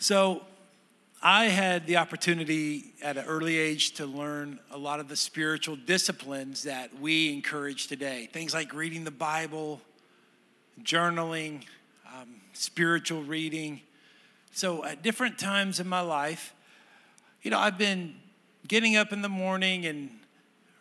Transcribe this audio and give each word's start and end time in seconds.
So, 0.00 0.42
I 1.20 1.46
had 1.46 1.88
the 1.88 1.96
opportunity 1.96 2.94
at 3.02 3.16
an 3.16 3.24
early 3.24 3.58
age 3.58 3.94
to 3.94 4.06
learn 4.06 4.60
a 4.70 4.78
lot 4.78 5.00
of 5.00 5.08
the 5.08 5.16
spiritual 5.16 5.74
disciplines 5.74 6.62
that 6.62 7.00
we 7.00 7.32
encourage 7.32 7.88
today. 7.88 8.28
Things 8.32 8.54
like 8.54 8.72
reading 8.72 9.02
the 9.02 9.10
Bible, 9.10 9.80
journaling, 10.84 11.64
um, 12.06 12.36
spiritual 12.52 13.24
reading. 13.24 13.80
So, 14.52 14.84
at 14.84 15.02
different 15.02 15.36
times 15.36 15.80
in 15.80 15.88
my 15.88 16.00
life, 16.00 16.54
you 17.42 17.50
know, 17.50 17.58
I've 17.58 17.78
been 17.78 18.14
getting 18.68 18.94
up 18.94 19.12
in 19.12 19.20
the 19.20 19.28
morning 19.28 19.84
and 19.84 20.10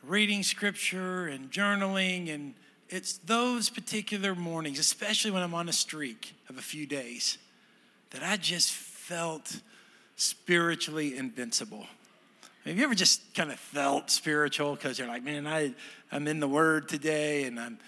reading 0.04 0.44
scripture 0.44 1.26
and 1.26 1.50
journaling, 1.50 2.32
and 2.32 2.54
it's 2.90 3.18
those 3.18 3.72
particular 3.72 4.36
mornings, 4.36 4.78
especially 4.78 5.32
when 5.32 5.42
I'm 5.42 5.56
on 5.56 5.68
a 5.68 5.74
streak 5.74 6.36
of 6.50 6.60
a 6.60 6.62
few 6.62 6.86
days, 6.86 7.40
that 8.12 8.22
I 8.22 8.38
just 8.38 8.87
felt 9.08 9.62
spiritually 10.18 11.16
invincible. 11.16 11.88
Have 12.66 12.78
you 12.78 12.84
ever 12.84 12.94
just 12.94 13.34
kind 13.34 13.54
of 13.54 13.58
felt 13.58 14.12
spiritual 14.12 14.76
because 14.76 15.00
you're 15.00 15.08
like, 15.08 15.24
man, 15.24 15.48
I, 15.48 15.74
I'm 16.12 16.28
in 16.28 16.42
the 16.42 16.48
Word 16.48 16.90
today 16.90 17.46
and 17.46 17.58
I'm 17.58 17.80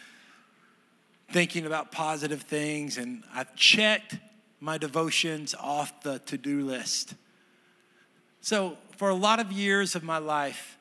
thinking 1.29 1.65
about 1.65 1.91
positive 1.91 2.43
things 2.43 2.97
and 2.97 3.25
I've 3.35 3.53
checked 3.57 4.15
my 4.61 4.77
devotions 4.77 5.53
off 5.59 6.03
the 6.03 6.19
to 6.19 6.37
do 6.37 6.61
list. 6.61 7.15
So, 8.39 8.77
for 8.95 9.09
a 9.09 9.15
lot 9.15 9.41
of 9.41 9.51
years 9.51 9.95
of 9.95 10.03
my 10.03 10.19
life, 10.19 10.77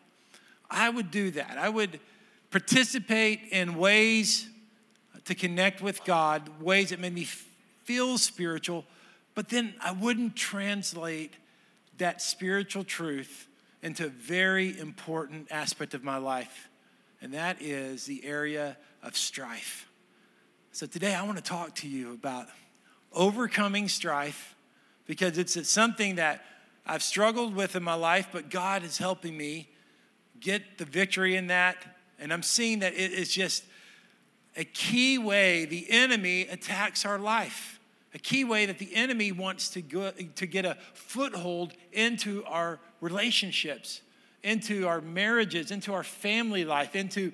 I 0.70 0.88
would 0.88 1.10
do 1.10 1.32
that. 1.32 1.58
I 1.58 1.68
would 1.68 1.98
participate 2.52 3.40
in 3.50 3.74
ways 3.74 4.48
to 5.24 5.34
connect 5.34 5.82
with 5.82 6.04
God, 6.04 6.48
ways 6.60 6.90
that 6.90 7.00
made 7.00 7.14
me 7.14 7.26
feel 7.82 8.18
spiritual, 8.18 8.84
but 9.38 9.50
then 9.50 9.72
I 9.80 9.92
wouldn't 9.92 10.34
translate 10.34 11.32
that 11.98 12.20
spiritual 12.20 12.82
truth 12.82 13.46
into 13.84 14.06
a 14.06 14.08
very 14.08 14.76
important 14.76 15.46
aspect 15.52 15.94
of 15.94 16.02
my 16.02 16.16
life, 16.16 16.68
and 17.22 17.32
that 17.34 17.62
is 17.62 18.04
the 18.04 18.24
area 18.24 18.76
of 19.00 19.16
strife. 19.16 19.88
So 20.72 20.86
today 20.86 21.14
I 21.14 21.22
want 21.22 21.36
to 21.36 21.44
talk 21.44 21.76
to 21.76 21.88
you 21.88 22.14
about 22.14 22.48
overcoming 23.12 23.86
strife 23.86 24.56
because 25.06 25.38
it's 25.38 25.70
something 25.70 26.16
that 26.16 26.44
I've 26.84 27.04
struggled 27.04 27.54
with 27.54 27.76
in 27.76 27.84
my 27.84 27.94
life, 27.94 28.30
but 28.32 28.50
God 28.50 28.82
is 28.82 28.98
helping 28.98 29.36
me 29.36 29.68
get 30.40 30.78
the 30.78 30.84
victory 30.84 31.36
in 31.36 31.46
that. 31.46 31.76
And 32.18 32.32
I'm 32.32 32.42
seeing 32.42 32.80
that 32.80 32.94
it 32.94 33.12
is 33.12 33.32
just 33.32 33.62
a 34.56 34.64
key 34.64 35.16
way 35.16 35.64
the 35.64 35.88
enemy 35.90 36.48
attacks 36.48 37.06
our 37.06 37.20
life 37.20 37.77
a 38.14 38.18
key 38.18 38.44
way 38.44 38.66
that 38.66 38.78
the 38.78 38.94
enemy 38.94 39.32
wants 39.32 39.68
to, 39.70 39.82
go, 39.82 40.10
to 40.10 40.46
get 40.46 40.64
a 40.64 40.76
foothold 40.94 41.74
into 41.92 42.44
our 42.46 42.78
relationships, 43.00 44.00
into 44.42 44.86
our 44.86 45.00
marriages, 45.00 45.70
into 45.70 45.92
our 45.92 46.02
family 46.02 46.64
life, 46.64 46.96
into 46.96 47.32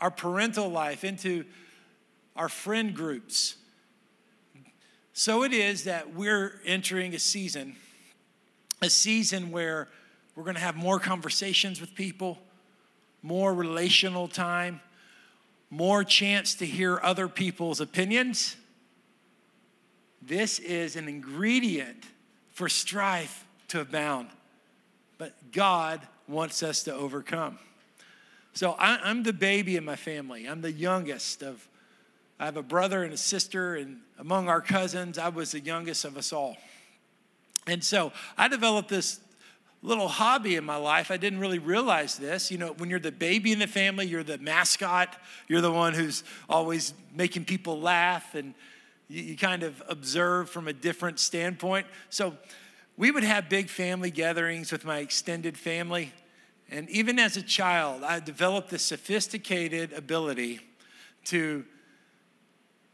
our 0.00 0.10
parental 0.10 0.68
life, 0.68 1.04
into 1.04 1.44
our 2.34 2.48
friend 2.48 2.94
groups. 2.94 3.56
So 5.12 5.44
it 5.44 5.52
is 5.52 5.84
that 5.84 6.14
we're 6.14 6.60
entering 6.64 7.14
a 7.14 7.18
season, 7.18 7.76
a 8.82 8.90
season 8.90 9.50
where 9.50 9.88
we're 10.34 10.44
going 10.44 10.54
to 10.54 10.60
have 10.60 10.76
more 10.76 10.98
conversations 10.98 11.80
with 11.80 11.94
people, 11.94 12.38
more 13.22 13.52
relational 13.52 14.26
time, 14.26 14.80
more 15.68 16.02
chance 16.02 16.54
to 16.56 16.66
hear 16.66 16.98
other 17.02 17.28
people's 17.28 17.80
opinions 17.80 18.56
this 20.22 20.58
is 20.58 20.96
an 20.96 21.08
ingredient 21.08 22.04
for 22.50 22.68
strife 22.68 23.46
to 23.68 23.80
abound, 23.80 24.28
but 25.18 25.52
God 25.52 26.00
wants 26.28 26.62
us 26.62 26.82
to 26.84 26.94
overcome. 26.94 27.58
So 28.52 28.72
I, 28.72 29.10
am 29.10 29.22
the 29.22 29.32
baby 29.32 29.76
in 29.76 29.84
my 29.84 29.96
family. 29.96 30.46
I'm 30.46 30.60
the 30.60 30.72
youngest 30.72 31.42
of, 31.42 31.66
I 32.38 32.44
have 32.44 32.56
a 32.56 32.62
brother 32.62 33.02
and 33.04 33.12
a 33.12 33.16
sister, 33.16 33.76
and 33.76 34.00
among 34.18 34.48
our 34.48 34.60
cousins, 34.60 35.18
I 35.18 35.28
was 35.28 35.52
the 35.52 35.60
youngest 35.60 36.04
of 36.04 36.16
us 36.16 36.32
all. 36.32 36.56
And 37.66 37.82
so 37.82 38.12
I 38.36 38.48
developed 38.48 38.88
this 38.88 39.20
little 39.82 40.08
hobby 40.08 40.56
in 40.56 40.64
my 40.64 40.76
life. 40.76 41.10
I 41.10 41.16
didn't 41.16 41.38
really 41.38 41.58
realize 41.58 42.16
this. 42.18 42.50
You 42.50 42.58
know, 42.58 42.72
when 42.72 42.90
you're 42.90 42.98
the 42.98 43.12
baby 43.12 43.52
in 43.52 43.58
the 43.58 43.66
family, 43.66 44.06
you're 44.06 44.24
the 44.24 44.38
mascot, 44.38 45.16
you're 45.48 45.60
the 45.60 45.72
one 45.72 45.94
who's 45.94 46.24
always 46.48 46.92
making 47.14 47.46
people 47.46 47.80
laugh 47.80 48.34
and 48.34 48.54
you, 49.10 49.22
you 49.22 49.36
kind 49.36 49.62
of 49.62 49.82
observe 49.88 50.48
from 50.48 50.68
a 50.68 50.72
different 50.72 51.18
standpoint. 51.18 51.86
So 52.08 52.36
we 52.96 53.10
would 53.10 53.24
have 53.24 53.48
big 53.48 53.68
family 53.68 54.10
gatherings 54.10 54.70
with 54.70 54.84
my 54.84 54.98
extended 54.98 55.58
family. 55.58 56.12
And 56.70 56.88
even 56.90 57.18
as 57.18 57.36
a 57.36 57.42
child, 57.42 58.04
I 58.04 58.20
developed 58.20 58.70
this 58.70 58.84
sophisticated 58.84 59.92
ability 59.92 60.60
to 61.24 61.64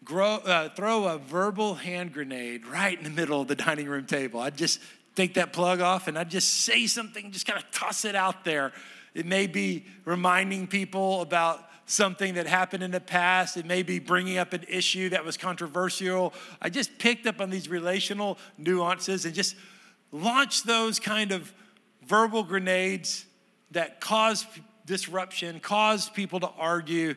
grow, 0.02 0.36
uh, 0.36 0.70
throw 0.70 1.04
a 1.04 1.18
verbal 1.18 1.74
hand 1.74 2.14
grenade 2.14 2.66
right 2.66 2.96
in 2.96 3.04
the 3.04 3.10
middle 3.10 3.42
of 3.42 3.48
the 3.48 3.54
dining 3.54 3.88
room 3.88 4.06
table. 4.06 4.40
I'd 4.40 4.56
just 4.56 4.80
take 5.14 5.34
that 5.34 5.52
plug 5.52 5.80
off 5.80 6.08
and 6.08 6.18
I'd 6.18 6.30
just 6.30 6.62
say 6.62 6.86
something, 6.86 7.30
just 7.32 7.46
kind 7.46 7.62
of 7.62 7.70
toss 7.70 8.04
it 8.04 8.14
out 8.14 8.44
there. 8.44 8.72
It 9.14 9.26
may 9.26 9.46
be 9.46 9.86
reminding 10.04 10.66
people 10.66 11.20
about 11.20 11.60
something 11.86 12.34
that 12.34 12.46
happened 12.46 12.82
in 12.82 12.90
the 12.90 13.00
past. 13.00 13.56
It 13.56 13.64
may 13.64 13.82
be 13.82 13.98
bringing 13.98 14.38
up 14.38 14.52
an 14.52 14.64
issue 14.68 15.08
that 15.10 15.24
was 15.24 15.36
controversial. 15.36 16.34
I 16.60 16.68
just 16.68 16.98
picked 16.98 17.26
up 17.26 17.40
on 17.40 17.48
these 17.48 17.68
relational 17.68 18.38
nuances 18.58 19.24
and 19.24 19.34
just 19.34 19.56
launched 20.12 20.66
those 20.66 20.98
kind 20.98 21.32
of 21.32 21.52
verbal 22.04 22.42
grenades 22.42 23.24
that 23.70 24.00
caused 24.00 24.46
disruption, 24.84 25.60
caused 25.60 26.12
people 26.14 26.40
to 26.40 26.50
argue, 26.58 27.14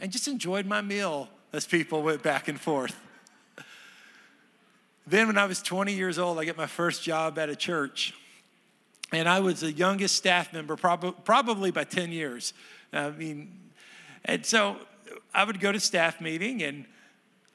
and 0.00 0.10
just 0.10 0.28
enjoyed 0.28 0.66
my 0.66 0.80
meal 0.80 1.28
as 1.52 1.66
people 1.66 2.02
went 2.02 2.22
back 2.22 2.48
and 2.48 2.60
forth. 2.60 2.98
then, 5.06 5.26
when 5.26 5.38
I 5.38 5.46
was 5.46 5.62
20 5.62 5.92
years 5.92 6.18
old, 6.18 6.38
I 6.38 6.44
got 6.44 6.56
my 6.56 6.66
first 6.66 7.02
job 7.02 7.38
at 7.38 7.48
a 7.48 7.56
church. 7.56 8.14
And 9.10 9.26
I 9.26 9.40
was 9.40 9.60
the 9.60 9.72
youngest 9.72 10.16
staff 10.16 10.52
member, 10.52 10.76
prob- 10.76 11.24
probably 11.24 11.70
by 11.70 11.84
10 11.84 12.12
years. 12.12 12.52
I 12.92 13.08
mean, 13.10 13.58
and 14.24 14.44
so 14.44 14.76
I 15.34 15.44
would 15.44 15.60
go 15.60 15.72
to 15.72 15.80
staff 15.80 16.20
meeting 16.20 16.62
and 16.62 16.86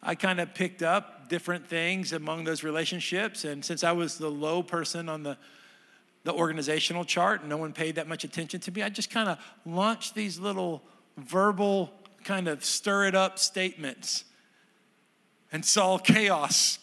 I 0.02 0.16
kind 0.16 0.40
of 0.40 0.54
picked 0.54 0.84
up 0.84 1.30
different 1.30 1.68
things 1.68 2.12
among 2.12 2.44
those 2.44 2.64
relationships. 2.64 3.46
And 3.46 3.64
since 3.64 3.84
I 3.84 3.94
was 3.94 4.18
the 4.18 4.30
low 4.30 4.62
person 4.62 5.08
on 5.08 5.24
the, 5.24 5.38
the 6.26 6.34
organizational 6.34 7.06
chart, 7.06 7.42
and 7.42 7.50
no 7.50 7.58
one 7.58 7.72
paid 7.72 7.96
that 7.96 8.08
much 8.08 8.24
attention 8.24 8.60
to 8.62 8.72
me, 8.72 8.84
I 8.84 8.90
just 8.90 9.10
kind 9.10 9.30
of 9.30 9.40
launched 9.66 10.14
these 10.14 10.40
little 10.40 10.84
verbal, 11.18 11.94
kind 12.24 12.48
of 12.48 12.66
stir 12.66 13.06
it 13.06 13.16
up 13.16 13.40
statements 13.40 14.26
and 15.52 15.64
saw 15.64 15.98
chaos 15.98 16.80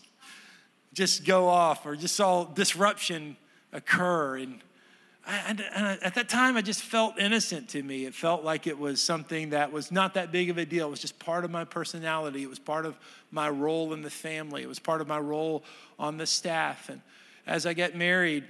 just 0.92 1.24
go 1.24 1.48
off 1.48 1.86
or 1.86 1.96
just 1.96 2.16
saw 2.16 2.44
disruption 2.44 3.36
occur. 3.72 4.38
And 4.38 4.60
at 5.26 6.14
that 6.14 6.28
time, 6.28 6.56
I 6.56 6.62
just 6.62 6.82
felt 6.82 7.18
innocent 7.18 7.68
to 7.70 7.82
me. 7.82 8.04
It 8.06 8.14
felt 8.14 8.42
like 8.42 8.66
it 8.66 8.78
was 8.78 9.02
something 9.02 9.50
that 9.50 9.70
was 9.70 9.92
not 9.92 10.14
that 10.14 10.32
big 10.32 10.50
of 10.50 10.58
a 10.58 10.64
deal. 10.64 10.88
It 10.88 10.90
was 10.90 11.00
just 11.00 11.18
part 11.18 11.44
of 11.44 11.50
my 11.50 11.64
personality. 11.64 12.42
It 12.42 12.48
was 12.48 12.58
part 12.58 12.86
of 12.86 12.96
my 13.30 13.48
role 13.48 13.92
in 13.92 14.02
the 14.02 14.10
family. 14.10 14.62
It 14.62 14.68
was 14.68 14.78
part 14.78 15.00
of 15.00 15.06
my 15.06 15.18
role 15.18 15.62
on 15.98 16.16
the 16.16 16.26
staff. 16.26 16.88
And 16.88 17.00
as 17.46 17.66
I 17.66 17.74
get 17.74 17.96
married, 17.96 18.44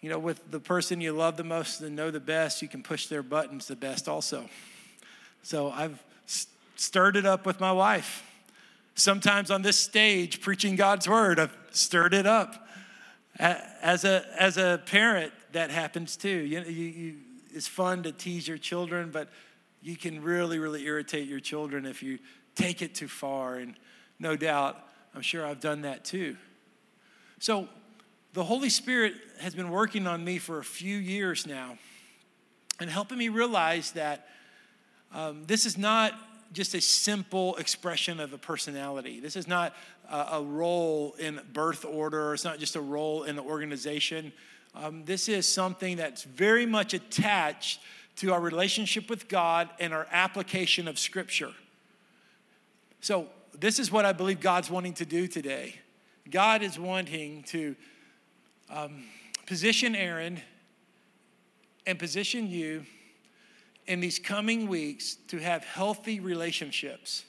you 0.00 0.10
know, 0.10 0.18
with 0.18 0.50
the 0.50 0.60
person 0.60 1.00
you 1.00 1.12
love 1.12 1.36
the 1.36 1.44
most 1.44 1.80
and 1.80 1.96
know 1.96 2.10
the 2.10 2.20
best, 2.20 2.62
you 2.62 2.68
can 2.68 2.82
push 2.82 3.06
their 3.06 3.22
buttons 3.22 3.66
the 3.66 3.76
best 3.76 4.08
also. 4.08 4.48
So 5.42 5.70
I've 5.70 6.02
stirred 6.76 7.16
it 7.16 7.24
up 7.24 7.46
with 7.46 7.58
my 7.58 7.72
wife. 7.72 8.22
Sometimes 8.94 9.50
on 9.50 9.62
this 9.62 9.78
stage, 9.78 10.40
preaching 10.40 10.76
God's 10.76 11.08
word, 11.08 11.40
I've 11.40 11.56
stirred 11.70 12.14
it 12.14 12.26
up. 12.26 12.68
As 13.38 14.04
a, 14.04 14.24
as 14.38 14.56
a 14.56 14.80
parent, 14.86 15.32
that 15.56 15.70
happens 15.70 16.16
too. 16.16 16.28
You, 16.28 16.60
you, 16.60 16.84
you, 16.84 17.14
it's 17.54 17.66
fun 17.66 18.02
to 18.02 18.12
tease 18.12 18.46
your 18.46 18.58
children, 18.58 19.10
but 19.10 19.30
you 19.80 19.96
can 19.96 20.22
really, 20.22 20.58
really 20.58 20.84
irritate 20.84 21.26
your 21.26 21.40
children 21.40 21.86
if 21.86 22.02
you 22.02 22.18
take 22.54 22.82
it 22.82 22.94
too 22.94 23.08
far. 23.08 23.56
And 23.56 23.74
no 24.18 24.36
doubt, 24.36 24.78
I'm 25.14 25.22
sure 25.22 25.46
I've 25.46 25.60
done 25.60 25.82
that 25.82 26.04
too. 26.04 26.36
So, 27.38 27.68
the 28.34 28.44
Holy 28.44 28.68
Spirit 28.68 29.14
has 29.40 29.54
been 29.54 29.70
working 29.70 30.06
on 30.06 30.22
me 30.22 30.36
for 30.36 30.58
a 30.58 30.64
few 30.64 30.98
years 30.98 31.46
now 31.46 31.78
and 32.78 32.90
helping 32.90 33.16
me 33.16 33.30
realize 33.30 33.92
that 33.92 34.28
um, 35.14 35.44
this 35.46 35.64
is 35.64 35.78
not 35.78 36.12
just 36.52 36.74
a 36.74 36.82
simple 36.82 37.56
expression 37.56 38.20
of 38.20 38.34
a 38.34 38.38
personality. 38.38 39.20
This 39.20 39.36
is 39.36 39.48
not 39.48 39.74
a, 40.10 40.26
a 40.32 40.42
role 40.42 41.14
in 41.18 41.40
birth 41.54 41.86
order, 41.86 42.34
it's 42.34 42.44
not 42.44 42.58
just 42.58 42.76
a 42.76 42.80
role 42.80 43.22
in 43.22 43.36
the 43.36 43.42
organization. 43.42 44.34
Um, 44.78 45.06
this 45.06 45.28
is 45.30 45.48
something 45.48 45.96
that's 45.96 46.22
very 46.22 46.66
much 46.66 46.92
attached 46.92 47.80
to 48.16 48.32
our 48.32 48.40
relationship 48.40 49.08
with 49.08 49.26
God 49.26 49.70
and 49.80 49.94
our 49.94 50.06
application 50.10 50.86
of 50.86 50.98
Scripture. 50.98 51.52
So, 53.00 53.28
this 53.58 53.78
is 53.78 53.90
what 53.90 54.04
I 54.04 54.12
believe 54.12 54.40
God's 54.40 54.70
wanting 54.70 54.92
to 54.94 55.06
do 55.06 55.26
today. 55.28 55.76
God 56.30 56.60
is 56.60 56.78
wanting 56.78 57.42
to 57.44 57.74
um, 58.68 59.04
position 59.46 59.96
Aaron 59.96 60.42
and 61.86 61.98
position 61.98 62.50
you 62.50 62.84
in 63.86 64.00
these 64.00 64.18
coming 64.18 64.66
weeks 64.66 65.14
to 65.28 65.38
have 65.38 65.64
healthy 65.64 66.20
relationships. 66.20 67.24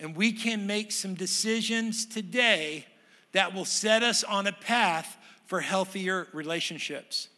And 0.00 0.16
we 0.16 0.32
can 0.32 0.66
make 0.66 0.90
some 0.90 1.14
decisions 1.14 2.04
today 2.04 2.86
that 3.30 3.54
will 3.54 3.64
set 3.64 4.02
us 4.02 4.24
on 4.24 4.48
a 4.48 4.52
path 4.52 5.17
for 5.48 5.60
healthier 5.60 6.28
relationships. 6.34 7.28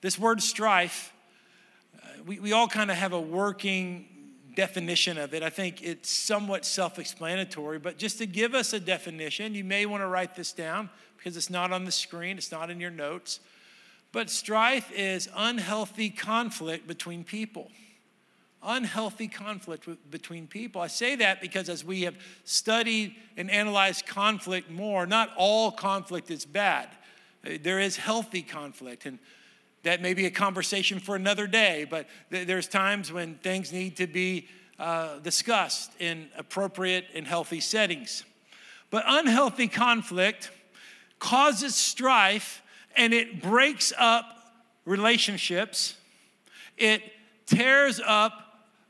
This 0.00 0.18
word 0.18 0.42
strife, 0.42 1.12
uh, 1.94 2.06
we, 2.26 2.40
we 2.40 2.52
all 2.52 2.66
kind 2.66 2.90
of 2.90 2.96
have 2.96 3.12
a 3.12 3.20
working 3.20 4.08
definition 4.56 5.18
of 5.18 5.34
it. 5.34 5.42
I 5.42 5.50
think 5.50 5.82
it's 5.82 6.10
somewhat 6.10 6.64
self 6.64 6.98
explanatory, 6.98 7.78
but 7.78 7.98
just 7.98 8.16
to 8.18 8.26
give 8.26 8.54
us 8.54 8.72
a 8.72 8.80
definition, 8.80 9.54
you 9.54 9.62
may 9.62 9.84
want 9.84 10.02
to 10.02 10.06
write 10.06 10.34
this 10.34 10.52
down 10.52 10.88
because 11.18 11.36
it's 11.36 11.50
not 11.50 11.70
on 11.70 11.84
the 11.84 11.92
screen, 11.92 12.38
it's 12.38 12.50
not 12.50 12.70
in 12.70 12.80
your 12.80 12.90
notes. 12.90 13.40
But 14.10 14.30
strife 14.30 14.90
is 14.92 15.28
unhealthy 15.36 16.08
conflict 16.08 16.86
between 16.86 17.24
people. 17.24 17.70
Unhealthy 18.62 19.28
conflict 19.28 19.86
between 20.10 20.46
people. 20.46 20.80
I 20.80 20.86
say 20.86 21.16
that 21.16 21.42
because 21.42 21.68
as 21.68 21.84
we 21.84 22.02
have 22.02 22.14
studied 22.44 23.16
and 23.36 23.50
analyzed 23.50 24.06
conflict 24.06 24.70
more, 24.70 25.04
not 25.04 25.28
all 25.36 25.70
conflict 25.70 26.30
is 26.30 26.46
bad. 26.46 26.88
There 27.42 27.80
is 27.80 27.96
healthy 27.96 28.42
conflict, 28.42 29.06
and 29.06 29.18
that 29.82 30.00
may 30.00 30.14
be 30.14 30.26
a 30.26 30.30
conversation 30.30 31.00
for 31.00 31.16
another 31.16 31.46
day, 31.46 31.86
but 31.88 32.06
there's 32.30 32.68
times 32.68 33.12
when 33.12 33.34
things 33.36 33.72
need 33.72 33.96
to 33.96 34.06
be 34.06 34.48
uh, 34.78 35.18
discussed 35.18 35.90
in 35.98 36.28
appropriate 36.36 37.06
and 37.14 37.26
healthy 37.26 37.60
settings. 37.60 38.24
But 38.90 39.04
unhealthy 39.06 39.68
conflict 39.68 40.50
causes 41.18 41.74
strife 41.74 42.62
and 42.96 43.12
it 43.12 43.42
breaks 43.42 43.92
up 43.98 44.24
relationships, 44.84 45.96
it 46.76 47.02
tears 47.46 48.00
up 48.04 48.32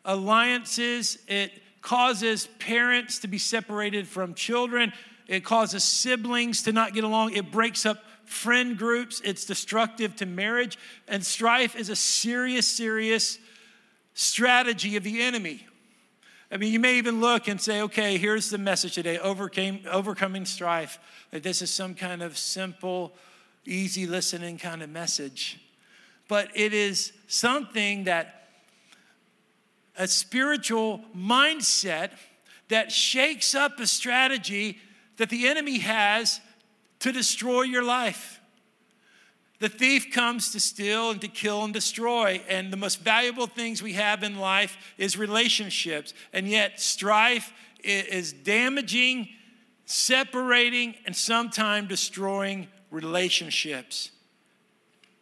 alliances, 0.04 1.18
it 1.28 1.52
causes 1.82 2.48
parents 2.58 3.18
to 3.20 3.28
be 3.28 3.38
separated 3.38 4.06
from 4.06 4.34
children, 4.34 4.92
it 5.26 5.44
causes 5.44 5.84
siblings 5.84 6.62
to 6.62 6.72
not 6.72 6.94
get 6.94 7.04
along, 7.04 7.32
it 7.32 7.50
breaks 7.50 7.86
up 7.86 8.02
friend 8.24 8.78
groups, 8.78 9.20
it's 9.24 9.44
destructive 9.44 10.16
to 10.16 10.26
marriage, 10.26 10.78
and 11.08 11.24
strife 11.24 11.76
is 11.76 11.88
a 11.88 11.96
serious, 11.96 12.66
serious 12.66 13.38
strategy 14.14 14.96
of 14.96 15.04
the 15.04 15.22
enemy. 15.22 15.66
I 16.50 16.58
mean, 16.58 16.72
you 16.72 16.80
may 16.80 16.98
even 16.98 17.20
look 17.20 17.48
and 17.48 17.58
say, 17.58 17.80
okay, 17.80 18.18
here's 18.18 18.50
the 18.50 18.58
message 18.58 18.94
today 18.94 19.18
overcame, 19.18 19.80
overcoming 19.90 20.44
strife. 20.44 20.98
That 21.30 21.42
this 21.42 21.62
is 21.62 21.70
some 21.70 21.94
kind 21.94 22.22
of 22.22 22.36
simple, 22.36 23.14
easy 23.64 24.06
listening 24.06 24.58
kind 24.58 24.82
of 24.82 24.90
message. 24.90 25.58
But 26.28 26.50
it 26.54 26.74
is 26.74 27.12
something 27.26 28.04
that 28.04 28.50
a 29.96 30.06
spiritual 30.06 31.02
mindset 31.16 32.10
that 32.68 32.92
shakes 32.92 33.54
up 33.54 33.80
a 33.80 33.86
strategy 33.86 34.78
that 35.16 35.30
the 35.30 35.46
enemy 35.46 35.78
has 35.78 36.40
to 37.02 37.10
destroy 37.10 37.62
your 37.62 37.82
life. 37.82 38.40
The 39.58 39.68
thief 39.68 40.12
comes 40.12 40.52
to 40.52 40.60
steal 40.60 41.10
and 41.10 41.20
to 41.20 41.28
kill 41.28 41.64
and 41.64 41.74
destroy. 41.74 42.42
And 42.48 42.72
the 42.72 42.76
most 42.76 43.00
valuable 43.00 43.48
things 43.48 43.82
we 43.82 43.92
have 43.94 44.22
in 44.22 44.38
life 44.38 44.76
is 44.98 45.16
relationships. 45.16 46.14
And 46.32 46.48
yet, 46.48 46.80
strife 46.80 47.52
is 47.82 48.32
damaging, 48.32 49.28
separating, 49.84 50.94
and 51.04 51.14
sometimes 51.14 51.88
destroying 51.88 52.68
relationships. 52.90 54.12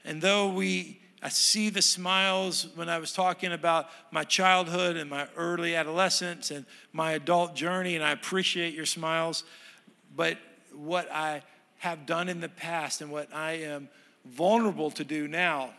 And 0.04 0.20
though 0.20 0.48
we, 0.48 1.00
I 1.22 1.30
see 1.30 1.70
the 1.70 1.82
smiles 1.82 2.66
when 2.74 2.90
I 2.90 2.98
was 2.98 3.14
talking 3.14 3.52
about 3.52 3.88
my 4.10 4.24
childhood 4.24 4.96
and 4.96 5.08
my 5.08 5.28
early 5.34 5.76
adolescence 5.76 6.50
and 6.50 6.66
my 6.92 7.12
adult 7.12 7.54
journey, 7.54 7.94
and 7.94 8.04
I 8.04 8.12
appreciate 8.12 8.74
your 8.74 8.86
smiles, 8.86 9.44
but 10.14 10.36
what 10.74 11.10
I 11.10 11.42
have 11.80 12.04
done 12.04 12.28
in 12.28 12.40
the 12.40 12.48
past 12.48 13.00
and 13.00 13.10
what 13.10 13.34
I 13.34 13.52
am 13.52 13.88
vulnerable 14.26 14.90
to 14.92 15.02
do 15.02 15.26
now 15.26 15.70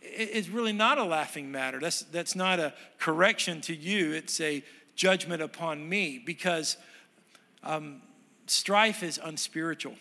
is 0.00 0.48
really 0.48 0.72
not 0.72 0.96
a 0.96 1.04
laughing 1.04 1.52
matter. 1.52 1.78
That's, 1.78 2.00
that's 2.00 2.34
not 2.34 2.60
a 2.60 2.72
correction 2.98 3.60
to 3.62 3.74
you, 3.74 4.12
it's 4.12 4.40
a 4.40 4.64
judgment 4.96 5.42
upon 5.42 5.86
me 5.86 6.22
because 6.24 6.78
um, 7.62 8.00
strife 8.46 9.02
is 9.02 9.20
unspiritual. 9.22 9.96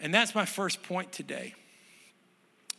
And 0.00 0.12
that's 0.12 0.34
my 0.34 0.44
first 0.44 0.82
point 0.82 1.12
today. 1.12 1.54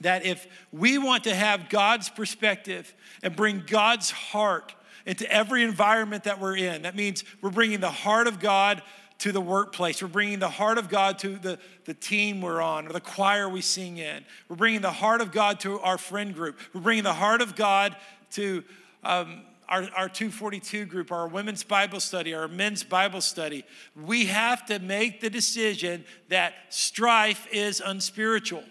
That 0.02 0.26
if 0.26 0.46
we 0.74 0.98
want 0.98 1.24
to 1.24 1.34
have 1.34 1.70
God's 1.70 2.10
perspective 2.10 2.94
and 3.22 3.38
bring 3.38 3.64
God's 3.66 4.12
heart 4.12 4.76
into 5.06 5.32
every 5.32 5.64
environment 5.64 6.26
that 6.26 6.42
we're 6.42 6.58
in, 6.58 6.82
that 6.82 6.96
means 6.96 7.24
we're 7.42 7.52
bringing 7.52 7.80
the 7.80 7.90
heart 7.90 8.28
of 8.28 8.42
God 8.42 8.82
to 9.24 9.32
the 9.32 9.40
workplace. 9.40 10.02
We're 10.02 10.10
bringing 10.10 10.40
the 10.40 10.50
heart 10.50 10.78
of 10.78 10.90
God 10.90 11.18
to 11.20 11.38
the, 11.38 11.58
the 11.86 11.94
team 11.94 12.42
we're 12.42 12.62
on 12.62 12.88
or 12.88 12.92
the 12.92 13.00
choir 13.00 13.48
we 13.48 13.62
sing 13.62 13.98
in. 13.98 14.26
We're 14.50 14.58
bringing 14.58 14.82
the 14.82 14.92
heart 14.92 15.22
of 15.22 15.32
God 15.32 15.62
to 15.62 15.80
our 15.80 15.98
friend 15.98 16.36
group. 16.36 16.60
We're 16.74 16.82
bringing 16.82 17.06
the 17.06 17.14
heart 17.14 17.42
of 17.42 17.56
God 17.56 17.96
to 18.32 18.66
um, 19.02 19.44
our, 19.70 19.84
our 19.96 20.10
242 20.10 20.86
group, 20.88 21.10
our 21.10 21.26
women's 21.26 21.64
Bible 21.64 22.02
study, 22.02 22.34
our 22.34 22.50
men's 22.50 22.84
Bible 22.84 23.22
study. 23.22 23.64
We 23.96 24.26
have 24.26 24.66
to 24.66 24.80
make 24.80 25.22
the 25.22 25.30
decision 25.30 26.04
that 26.28 26.54
strife 26.68 27.48
is 27.50 27.82
unspiritual. 27.84 28.66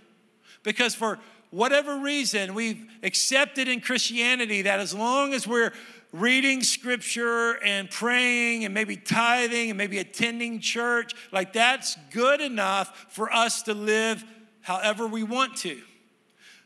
Because 0.64 0.94
for 0.94 1.18
whatever 1.48 1.96
reason, 1.96 2.52
we've 2.52 2.84
accepted 3.02 3.68
in 3.68 3.80
Christianity 3.80 4.60
that 4.60 4.80
as 4.80 4.92
long 4.92 5.32
as 5.32 5.46
we're 5.46 5.72
reading 6.12 6.62
scripture 6.62 7.52
and 7.64 7.90
praying 7.90 8.64
and 8.64 8.74
maybe 8.74 8.96
tithing 8.96 9.70
and 9.70 9.78
maybe 9.78 9.98
attending 9.98 10.60
church, 10.60 11.14
like 11.32 11.52
that's 11.52 11.96
good 12.10 12.40
enough 12.40 13.06
for 13.08 13.32
us 13.32 13.62
to 13.62 13.74
live 13.74 14.24
however 14.60 15.06
we 15.06 15.22
want 15.22 15.56
to. 15.56 15.80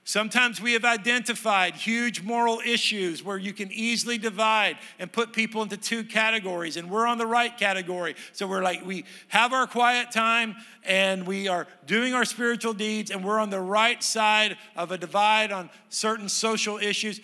Sometimes 0.09 0.61
we 0.61 0.75
have 0.75 0.85
identified 0.85 1.75
huge 1.75 2.23
moral 2.23 2.61
issues 2.65 3.25
where 3.25 3.39
you 3.39 3.53
can 3.53 3.73
easily 3.73 4.19
divide 4.19 4.79
and 5.01 5.11
put 5.11 5.33
people 5.33 5.63
into 5.63 5.77
two 5.77 6.05
categories, 6.05 6.77
and 6.77 6.89
we're 6.89 7.09
on 7.09 7.19
the 7.19 7.27
right 7.27 7.59
category. 7.59 8.15
So 8.33 8.47
we're 8.47 8.63
like, 8.63 8.87
we 8.87 9.05
have 9.27 9.53
our 9.53 9.67
quiet 9.67 10.13
time 10.13 10.55
and 10.85 11.27
we 11.27 11.49
are 11.49 11.67
doing 11.87 12.15
our 12.15 12.25
spiritual 12.25 12.73
deeds, 12.73 13.11
and 13.11 13.25
we're 13.25 13.41
on 13.41 13.51
the 13.51 13.61
right 13.61 14.01
side 14.01 14.57
of 14.77 14.93
a 14.93 14.99
divide 14.99 15.51
on 15.51 15.71
certain 15.89 16.29
social 16.29 16.79
issues. 16.79 17.21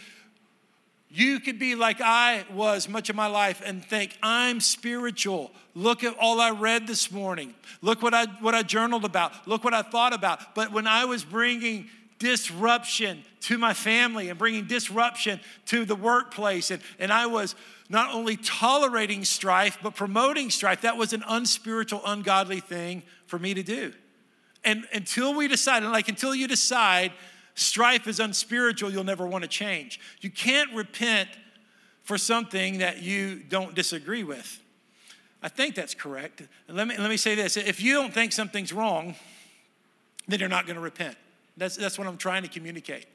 You 1.14 1.40
could 1.40 1.58
be 1.58 1.74
like 1.74 2.00
I 2.00 2.46
was 2.54 2.88
much 2.88 3.10
of 3.10 3.16
my 3.16 3.26
life 3.26 3.60
and 3.62 3.84
think, 3.84 4.16
I'm 4.22 4.60
spiritual. 4.60 5.50
Look 5.74 6.04
at 6.04 6.16
all 6.18 6.40
I 6.40 6.52
read 6.52 6.86
this 6.86 7.12
morning. 7.12 7.54
Look 7.82 8.00
what 8.00 8.14
I, 8.14 8.24
what 8.40 8.54
I 8.54 8.62
journaled 8.62 9.04
about. 9.04 9.46
Look 9.46 9.62
what 9.62 9.74
I 9.74 9.82
thought 9.82 10.14
about. 10.14 10.54
But 10.54 10.72
when 10.72 10.86
I 10.86 11.04
was 11.04 11.22
bringing 11.22 11.90
disruption 12.18 13.24
to 13.40 13.58
my 13.58 13.74
family 13.74 14.30
and 14.30 14.38
bringing 14.38 14.66
disruption 14.66 15.38
to 15.66 15.84
the 15.84 15.94
workplace, 15.94 16.70
and, 16.70 16.80
and 16.98 17.12
I 17.12 17.26
was 17.26 17.56
not 17.90 18.14
only 18.14 18.38
tolerating 18.38 19.26
strife, 19.26 19.76
but 19.82 19.94
promoting 19.94 20.48
strife, 20.48 20.80
that 20.80 20.96
was 20.96 21.12
an 21.12 21.24
unspiritual, 21.28 22.00
ungodly 22.06 22.60
thing 22.60 23.02
for 23.26 23.38
me 23.38 23.52
to 23.52 23.62
do. 23.62 23.92
And 24.64 24.86
until 24.94 25.34
we 25.34 25.46
decide, 25.46 25.82
and 25.82 25.92
like 25.92 26.08
until 26.08 26.34
you 26.34 26.48
decide 26.48 27.12
strife 27.54 28.06
is 28.06 28.20
unspiritual, 28.20 28.90
you'll 28.90 29.04
never 29.04 29.26
want 29.26 29.42
to 29.42 29.48
change. 29.48 30.00
You 30.20 30.30
can't 30.30 30.72
repent 30.74 31.28
for 32.02 32.18
something 32.18 32.78
that 32.78 33.02
you 33.02 33.36
don't 33.48 33.74
disagree 33.74 34.24
with. 34.24 34.60
I 35.42 35.48
think 35.48 35.74
that's 35.74 35.94
correct. 35.94 36.42
Let 36.68 36.86
me, 36.86 36.96
let 36.96 37.10
me 37.10 37.16
say 37.16 37.34
this 37.34 37.56
if 37.56 37.80
you 37.80 37.94
don't 37.94 38.14
think 38.14 38.32
something's 38.32 38.72
wrong, 38.72 39.16
then 40.28 40.40
you're 40.40 40.48
not 40.48 40.66
going 40.66 40.76
to 40.76 40.82
repent. 40.82 41.16
That's, 41.56 41.76
that's 41.76 41.98
what 41.98 42.06
I'm 42.06 42.16
trying 42.16 42.42
to 42.42 42.48
communicate. 42.48 43.06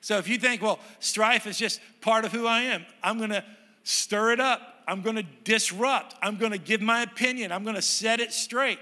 So 0.00 0.18
if 0.18 0.28
you 0.28 0.38
think, 0.38 0.62
well, 0.62 0.80
strife 1.00 1.46
is 1.46 1.58
just 1.58 1.80
part 2.00 2.24
of 2.24 2.32
who 2.32 2.46
I 2.46 2.62
am, 2.62 2.84
I'm 3.02 3.18
going 3.18 3.30
to 3.30 3.44
stir 3.84 4.32
it 4.32 4.40
up. 4.40 4.60
I'm 4.86 5.02
going 5.02 5.16
to 5.16 5.22
disrupt. 5.44 6.16
I'm 6.22 6.36
going 6.36 6.52
to 6.52 6.58
give 6.58 6.80
my 6.80 7.02
opinion. 7.02 7.52
I'm 7.52 7.62
going 7.62 7.76
to 7.76 7.82
set 7.82 8.20
it 8.20 8.32
straight. 8.32 8.78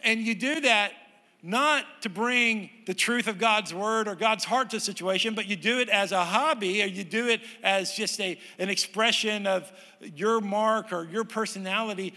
And 0.00 0.20
you 0.20 0.34
do 0.34 0.60
that 0.62 0.92
not 1.42 1.84
to 2.02 2.08
bring 2.08 2.70
the 2.86 2.94
truth 2.94 3.26
of 3.26 3.38
God's 3.38 3.72
word 3.72 4.08
or 4.08 4.14
God's 4.14 4.44
heart 4.44 4.70
to 4.70 4.76
a 4.76 4.80
situation, 4.80 5.34
but 5.34 5.46
you 5.46 5.56
do 5.56 5.78
it 5.78 5.88
as 5.88 6.12
a 6.12 6.24
hobby 6.24 6.82
or 6.82 6.86
you 6.86 7.04
do 7.04 7.28
it 7.28 7.40
as 7.62 7.92
just 7.94 8.20
a, 8.20 8.38
an 8.58 8.68
expression 8.68 9.46
of 9.46 9.70
your 10.14 10.40
mark 10.40 10.92
or 10.92 11.04
your 11.04 11.24
personality, 11.24 12.14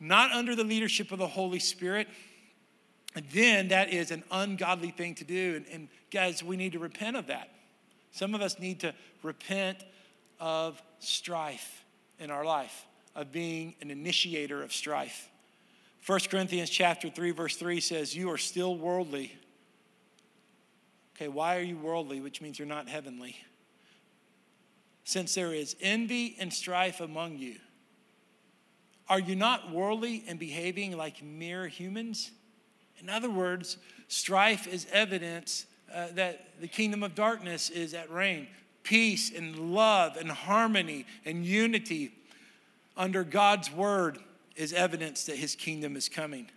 not 0.00 0.32
under 0.32 0.54
the 0.54 0.64
leadership 0.64 1.12
of 1.12 1.18
the 1.18 1.26
Holy 1.26 1.58
Spirit, 1.58 2.08
then 3.32 3.68
that 3.68 3.92
is 3.92 4.10
an 4.10 4.22
ungodly 4.30 4.90
thing 4.90 5.14
to 5.16 5.24
do. 5.24 5.56
And, 5.56 5.66
and 5.72 5.88
guys, 6.10 6.42
we 6.42 6.56
need 6.56 6.72
to 6.72 6.78
repent 6.78 7.16
of 7.16 7.28
that. 7.28 7.50
Some 8.12 8.34
of 8.34 8.42
us 8.42 8.58
need 8.58 8.80
to 8.80 8.94
repent 9.22 9.84
of 10.40 10.80
strife 10.98 11.84
in 12.18 12.30
our 12.30 12.44
life, 12.44 12.86
of 13.14 13.32
being 13.32 13.74
an 13.80 13.90
initiator 13.90 14.62
of 14.62 14.72
strife. 14.72 15.28
1 16.06 16.20
Corinthians 16.30 16.70
chapter 16.70 17.10
3 17.10 17.30
verse 17.32 17.56
3 17.56 17.80
says 17.80 18.16
you 18.16 18.30
are 18.30 18.38
still 18.38 18.76
worldly. 18.76 19.32
Okay, 21.16 21.28
why 21.28 21.56
are 21.56 21.62
you 21.62 21.76
worldly, 21.76 22.20
which 22.20 22.40
means 22.40 22.58
you're 22.58 22.68
not 22.68 22.88
heavenly? 22.88 23.36
Since 25.04 25.34
there 25.34 25.52
is 25.52 25.74
envy 25.80 26.36
and 26.38 26.52
strife 26.52 27.00
among 27.00 27.38
you, 27.38 27.56
are 29.08 29.18
you 29.18 29.34
not 29.34 29.72
worldly 29.72 30.22
and 30.28 30.38
behaving 30.38 30.96
like 30.96 31.22
mere 31.22 31.66
humans? 31.66 32.30
In 33.00 33.08
other 33.08 33.30
words, 33.30 33.78
strife 34.08 34.66
is 34.66 34.86
evidence 34.92 35.66
uh, 35.92 36.08
that 36.14 36.60
the 36.60 36.68
kingdom 36.68 37.02
of 37.02 37.14
darkness 37.14 37.70
is 37.70 37.94
at 37.94 38.10
reign. 38.10 38.46
Peace 38.82 39.34
and 39.34 39.74
love 39.74 40.16
and 40.16 40.30
harmony 40.30 41.06
and 41.24 41.44
unity 41.44 42.12
under 42.96 43.24
God's 43.24 43.72
word 43.72 44.18
is 44.58 44.72
evidence 44.72 45.24
that 45.24 45.36
his 45.36 45.54
kingdom 45.54 45.96
is 45.96 46.08
coming. 46.08 46.50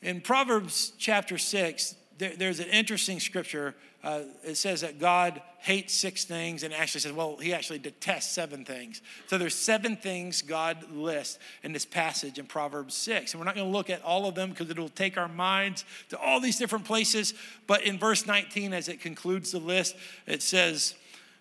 In 0.00 0.20
Proverbs 0.20 0.92
chapter 0.98 1.36
6, 1.36 1.96
there, 2.16 2.32
there's 2.36 2.60
an 2.60 2.68
interesting 2.68 3.18
scripture. 3.18 3.74
Uh, 4.04 4.22
it 4.44 4.56
says 4.56 4.82
that 4.82 5.00
God 5.00 5.42
hates 5.58 5.92
six 5.92 6.24
things 6.24 6.62
and 6.62 6.72
actually 6.72 7.00
says, 7.00 7.12
well, 7.12 7.36
he 7.36 7.52
actually 7.52 7.80
detests 7.80 8.32
seven 8.32 8.64
things. 8.64 9.02
So 9.26 9.36
there's 9.36 9.56
seven 9.56 9.96
things 9.96 10.40
God 10.42 10.90
lists 10.92 11.40
in 11.64 11.72
this 11.72 11.84
passage 11.84 12.38
in 12.38 12.46
Proverbs 12.46 12.94
6. 12.94 13.32
And 13.32 13.40
we're 13.40 13.44
not 13.44 13.56
going 13.56 13.66
to 13.66 13.76
look 13.76 13.90
at 13.90 14.02
all 14.02 14.28
of 14.28 14.36
them 14.36 14.50
because 14.50 14.70
it'll 14.70 14.88
take 14.88 15.18
our 15.18 15.28
minds 15.28 15.84
to 16.10 16.18
all 16.18 16.40
these 16.40 16.56
different 16.56 16.84
places. 16.84 17.34
But 17.66 17.82
in 17.82 17.98
verse 17.98 18.26
19, 18.26 18.72
as 18.72 18.88
it 18.88 19.00
concludes 19.00 19.50
the 19.50 19.58
list, 19.58 19.96
it 20.26 20.42
says, 20.42 20.94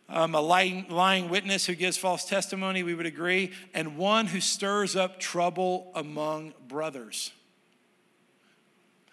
um, 0.09 0.35
a 0.35 0.41
lying, 0.41 0.85
lying 0.89 1.29
witness 1.29 1.65
who 1.65 1.75
gives 1.75 1.97
false 1.97 2.25
testimony, 2.25 2.81
we 2.83 2.93
would 2.93 3.05
agree, 3.05 3.51
and 3.73 3.97
one 3.97 4.27
who 4.27 4.39
stirs 4.39 4.95
up 4.95 5.19
trouble 5.19 5.91
among 5.95 6.53
brothers. 6.67 7.31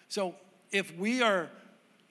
So 0.07 0.35
if 0.71 0.95
we 0.97 1.21
are 1.21 1.49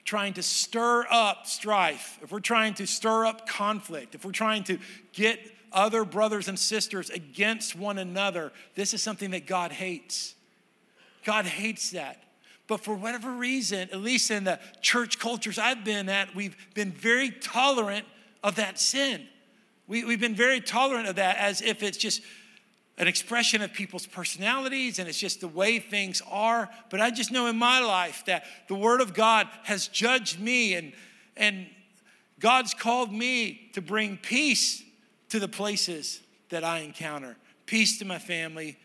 trying 0.03 0.33
to 0.33 0.43
stir 0.43 1.05
up 1.09 1.47
strife, 1.47 2.19
if 2.21 2.31
we're 2.31 2.39
trying 2.39 2.75
to 2.75 2.85
stir 2.85 3.25
up 3.25 3.47
conflict, 3.47 4.13
if 4.13 4.23
we're 4.23 4.31
trying 4.31 4.63
to 4.65 4.77
get 5.13 5.39
other 5.73 6.05
brothers 6.05 6.47
and 6.47 6.57
sisters 6.57 7.09
against 7.09 7.75
one 7.75 7.97
another, 7.97 8.51
this 8.75 8.93
is 8.93 9.01
something 9.01 9.31
that 9.31 9.47
God 9.47 9.71
hates. 9.71 10.35
God 11.23 11.45
hates 11.45 11.89
that. 11.91 12.21
But 12.67 12.81
for 12.81 12.95
whatever 12.95 13.31
reason, 13.31 13.89
at 13.91 13.99
least 13.99 14.29
in 14.29 14.43
the 14.43 14.59
church 14.81 15.19
cultures 15.19 15.57
I've 15.57 15.83
been 15.83 16.07
at, 16.07 16.35
we've 16.35 16.55
been 16.75 16.91
very 16.91 17.31
tolerant 17.31 18.05
of 18.45 18.55
that 18.55 18.79
sin. 18.79 19.27
We, 19.87 20.01
have 20.01 20.19
been 20.19 20.35
very 20.35 20.61
tolerant 20.61 21.07
of 21.07 21.15
that 21.15 21.37
as 21.37 21.61
if 21.63 21.81
it's 21.81 21.97
just 21.97 22.21
an 22.99 23.07
expression 23.07 23.63
of 23.63 23.73
people's 23.73 24.05
personalities 24.05 24.99
and 24.99 25.09
it's 25.09 25.19
just 25.19 25.41
the 25.41 25.47
way 25.47 25.79
things 25.79 26.21
are. 26.29 26.69
But 26.91 27.01
I 27.01 27.09
just 27.09 27.31
know 27.31 27.47
in 27.47 27.57
my 27.57 27.79
life 27.79 28.23
that 28.27 28.45
the 28.67 28.75
Word 28.75 29.01
of 29.01 29.15
God 29.15 29.47
has 29.63 29.87
judged 29.87 30.39
me 30.39 30.75
and, 30.75 30.93
and 31.35 31.65
God's 32.39 32.75
called 32.75 33.11
me 33.11 33.71
to 33.73 33.81
bring 33.81 34.15
peace 34.15 34.83
to 35.29 35.39
the 35.39 35.47
places 35.47 36.21
that 36.49 36.63
I 36.63 36.79
encounter 36.79 37.35
peace 37.65 37.97
to 37.97 38.05
my 38.05 38.19
family, 38.19 38.77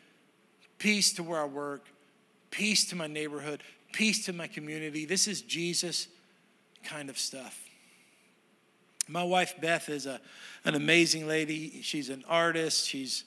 peace 0.79 1.13
to 1.13 1.23
where 1.23 1.43
I 1.43 1.45
work, 1.45 1.85
peace 2.51 2.89
to 2.89 2.97
my 2.97 3.07
neighborhood, 3.07 3.63
peace 3.93 4.25
to 4.25 4.33
my 4.33 4.47
community. 4.47 5.05
This 5.05 5.29
is 5.29 5.43
Jesus 5.43 6.09
kind 6.83 7.11
of 7.11 7.19
stuff. 7.19 7.70
My 9.11 9.25
wife 9.25 9.55
Beth 9.61 9.89
is 9.89 10.07
a, 10.07 10.21
an 10.65 10.77
amazing 10.77 11.27
lady. 11.27 11.83
She's 11.83 12.11
an 12.11 12.25
artist. 12.29 12.87
She's 12.87 13.25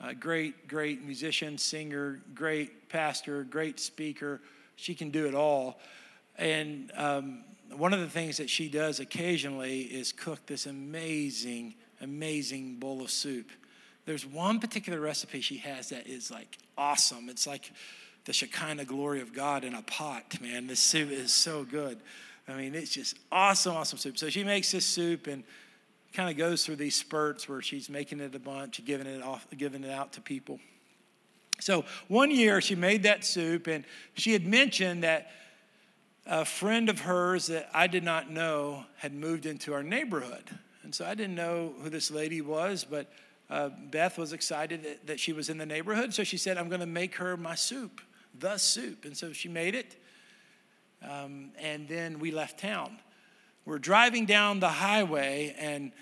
a 0.00 0.14
great, 0.14 0.66
great 0.66 1.04
musician, 1.04 1.58
singer, 1.58 2.20
great 2.34 2.88
pastor, 2.88 3.44
great 3.44 3.78
speaker. 3.78 4.40
She 4.76 4.94
can 4.94 5.10
do 5.10 5.26
it 5.26 5.34
all. 5.34 5.78
And 6.38 6.90
um, 6.96 7.44
one 7.76 7.92
of 7.92 8.00
the 8.00 8.08
things 8.08 8.38
that 8.38 8.48
she 8.48 8.68
does 8.68 8.98
occasionally 8.98 9.82
is 9.82 10.10
cook 10.10 10.46
this 10.46 10.64
amazing, 10.64 11.74
amazing 12.00 12.76
bowl 12.76 13.02
of 13.02 13.10
soup. 13.10 13.50
There's 14.06 14.24
one 14.24 14.58
particular 14.58 15.00
recipe 15.00 15.42
she 15.42 15.58
has 15.58 15.90
that 15.90 16.06
is 16.06 16.30
like 16.30 16.56
awesome. 16.78 17.28
It's 17.28 17.46
like 17.46 17.72
the 18.24 18.32
Shekinah 18.32 18.86
glory 18.86 19.20
of 19.20 19.34
God 19.34 19.64
in 19.64 19.74
a 19.74 19.82
pot, 19.82 20.40
man. 20.40 20.66
This 20.66 20.80
soup 20.80 21.10
is 21.10 21.32
so 21.32 21.64
good. 21.64 21.98
I 22.48 22.54
mean, 22.54 22.74
it's 22.74 22.92
just 22.92 23.16
awesome, 23.32 23.76
awesome 23.76 23.98
soup. 23.98 24.18
So 24.18 24.30
she 24.30 24.44
makes 24.44 24.70
this 24.70 24.86
soup 24.86 25.26
and 25.26 25.42
kind 26.12 26.30
of 26.30 26.36
goes 26.36 26.64
through 26.64 26.76
these 26.76 26.94
spurts 26.94 27.48
where 27.48 27.60
she's 27.60 27.90
making 27.90 28.20
it 28.20 28.34
a 28.34 28.38
bunch, 28.38 28.84
giving 28.84 29.06
it 29.06 29.22
off, 29.22 29.46
giving 29.56 29.84
it 29.84 29.90
out 29.90 30.12
to 30.14 30.20
people. 30.20 30.60
So 31.60 31.84
one 32.08 32.30
year 32.30 32.60
she 32.60 32.74
made 32.74 33.02
that 33.04 33.24
soup, 33.24 33.66
and 33.66 33.84
she 34.14 34.32
had 34.32 34.46
mentioned 34.46 35.02
that 35.02 35.30
a 36.26 36.44
friend 36.44 36.88
of 36.88 37.00
hers 37.00 37.46
that 37.46 37.68
I 37.72 37.86
did 37.86 38.04
not 38.04 38.30
know 38.30 38.84
had 38.96 39.14
moved 39.14 39.46
into 39.46 39.72
our 39.72 39.82
neighborhood. 39.82 40.44
And 40.82 40.94
so 40.94 41.04
I 41.04 41.14
didn't 41.14 41.34
know 41.34 41.72
who 41.82 41.88
this 41.88 42.10
lady 42.10 42.40
was, 42.40 42.84
but 42.84 43.10
uh, 43.48 43.70
Beth 43.90 44.18
was 44.18 44.32
excited 44.32 44.84
that, 44.84 45.06
that 45.06 45.20
she 45.20 45.32
was 45.32 45.48
in 45.48 45.58
the 45.58 45.66
neighborhood. 45.66 46.14
So 46.14 46.24
she 46.24 46.36
said, 46.36 46.58
I'm 46.58 46.68
going 46.68 46.80
to 46.80 46.86
make 46.86 47.16
her 47.16 47.36
my 47.36 47.54
soup, 47.54 48.00
the 48.38 48.56
soup. 48.58 49.04
And 49.04 49.16
so 49.16 49.32
she 49.32 49.48
made 49.48 49.74
it. 49.74 49.96
Um, 51.02 51.50
and 51.58 51.88
then 51.88 52.18
we 52.18 52.30
left 52.30 52.60
town. 52.60 52.98
We're 53.64 53.78
driving 53.78 54.26
down 54.26 54.60
the 54.60 54.68
highway, 54.68 55.54
and 55.58 55.92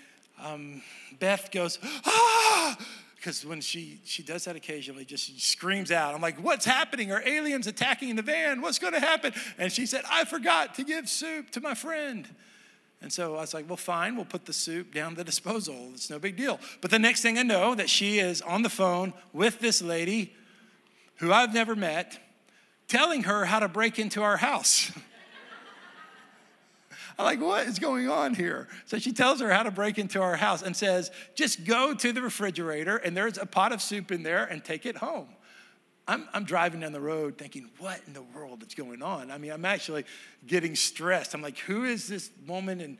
um, 0.43 0.81
Beth 1.19 1.51
goes, 1.51 1.79
ah! 2.05 2.77
Because 3.15 3.43
when 3.43 3.59
she, 3.59 3.99
she 4.03 4.21
does 4.21 4.45
that 4.45 4.55
occasionally, 4.55 5.03
just 5.03 5.41
screams 5.41 5.91
out. 5.91 6.13
I'm 6.13 6.21
like, 6.21 6.37
what's 6.43 6.65
happening? 6.65 7.11
Are 7.11 7.27
aliens 7.27 7.65
attacking 7.65 8.15
the 8.15 8.21
van? 8.21 8.61
What's 8.61 8.77
going 8.77 8.93
to 8.93 8.99
happen? 8.99 9.33
And 9.57 9.71
she 9.71 9.87
said, 9.87 10.03
I 10.11 10.25
forgot 10.25 10.75
to 10.75 10.83
give 10.83 11.09
soup 11.09 11.49
to 11.51 11.61
my 11.61 11.73
friend. 11.73 12.27
And 13.01 13.11
so 13.11 13.35
I 13.35 13.41
was 13.41 13.53
like, 13.53 13.67
well, 13.67 13.77
fine, 13.77 14.15
we'll 14.15 14.25
put 14.25 14.45
the 14.45 14.53
soup 14.53 14.93
down 14.93 15.15
the 15.15 15.23
disposal. 15.23 15.89
It's 15.93 16.09
no 16.09 16.19
big 16.19 16.37
deal. 16.37 16.59
But 16.81 16.91
the 16.91 16.99
next 16.99 17.21
thing 17.21 17.39
I 17.39 17.43
know, 17.43 17.73
that 17.73 17.89
she 17.89 18.19
is 18.19 18.43
on 18.43 18.61
the 18.61 18.69
phone 18.69 19.13
with 19.33 19.59
this 19.59 19.81
lady 19.81 20.33
who 21.15 21.31
I've 21.31 21.53
never 21.53 21.75
met, 21.75 22.19
telling 22.87 23.23
her 23.23 23.45
how 23.45 23.59
to 23.59 23.67
break 23.67 23.99
into 23.99 24.21
our 24.21 24.37
house. 24.37 24.91
I'm 27.17 27.25
like, 27.25 27.39
what 27.39 27.65
is 27.67 27.79
going 27.79 28.09
on 28.09 28.33
here? 28.33 28.67
So 28.87 28.99
she 28.99 29.13
tells 29.13 29.39
her 29.39 29.49
how 29.49 29.63
to 29.63 29.71
break 29.71 29.97
into 29.97 30.21
our 30.21 30.35
house 30.35 30.61
and 30.61 30.75
says, 30.75 31.11
just 31.33 31.63
go 31.63 31.93
to 31.93 32.11
the 32.11 32.21
refrigerator 32.21 32.97
and 32.97 33.15
there's 33.15 33.37
a 33.37 33.45
pot 33.45 33.71
of 33.71 33.81
soup 33.81 34.11
in 34.11 34.23
there 34.23 34.43
and 34.43 34.63
take 34.63 34.85
it 34.85 34.97
home. 34.97 35.29
I'm, 36.07 36.27
I'm 36.33 36.43
driving 36.43 36.81
down 36.81 36.91
the 36.91 36.99
road 36.99 37.37
thinking, 37.37 37.69
what 37.79 37.99
in 38.05 38.13
the 38.13 38.21
world 38.21 38.63
is 38.63 38.75
going 38.75 39.01
on? 39.01 39.31
I 39.31 39.37
mean, 39.37 39.51
I'm 39.51 39.65
actually 39.65 40.03
getting 40.45 40.75
stressed. 40.75 41.33
I'm 41.33 41.41
like, 41.41 41.57
who 41.59 41.85
is 41.85 42.07
this 42.07 42.29
woman 42.45 42.81
and 42.81 42.97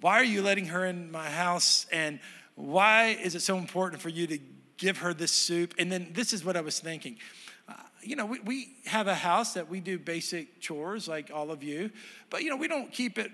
why 0.00 0.14
are 0.14 0.24
you 0.24 0.42
letting 0.42 0.66
her 0.66 0.84
in 0.86 1.10
my 1.12 1.28
house? 1.28 1.86
And 1.92 2.18
why 2.54 3.18
is 3.22 3.34
it 3.34 3.42
so 3.42 3.58
important 3.58 4.00
for 4.00 4.08
you 4.08 4.26
to 4.26 4.38
give 4.82 4.98
her 4.98 5.14
this 5.14 5.30
soup? 5.30 5.74
And 5.78 5.92
then 5.92 6.08
this 6.12 6.32
is 6.32 6.44
what 6.44 6.56
I 6.56 6.60
was 6.60 6.80
thinking. 6.80 7.16
Uh, 7.68 7.74
you 8.02 8.16
know, 8.16 8.26
we, 8.26 8.40
we 8.40 8.76
have 8.86 9.06
a 9.06 9.14
house 9.14 9.54
that 9.54 9.70
we 9.70 9.78
do 9.78 9.96
basic 9.96 10.60
chores 10.60 11.06
like 11.06 11.30
all 11.32 11.52
of 11.52 11.62
you, 11.62 11.90
but 12.30 12.42
you 12.42 12.50
know, 12.50 12.56
we 12.56 12.66
don't 12.66 12.92
keep 12.92 13.16
it 13.16 13.30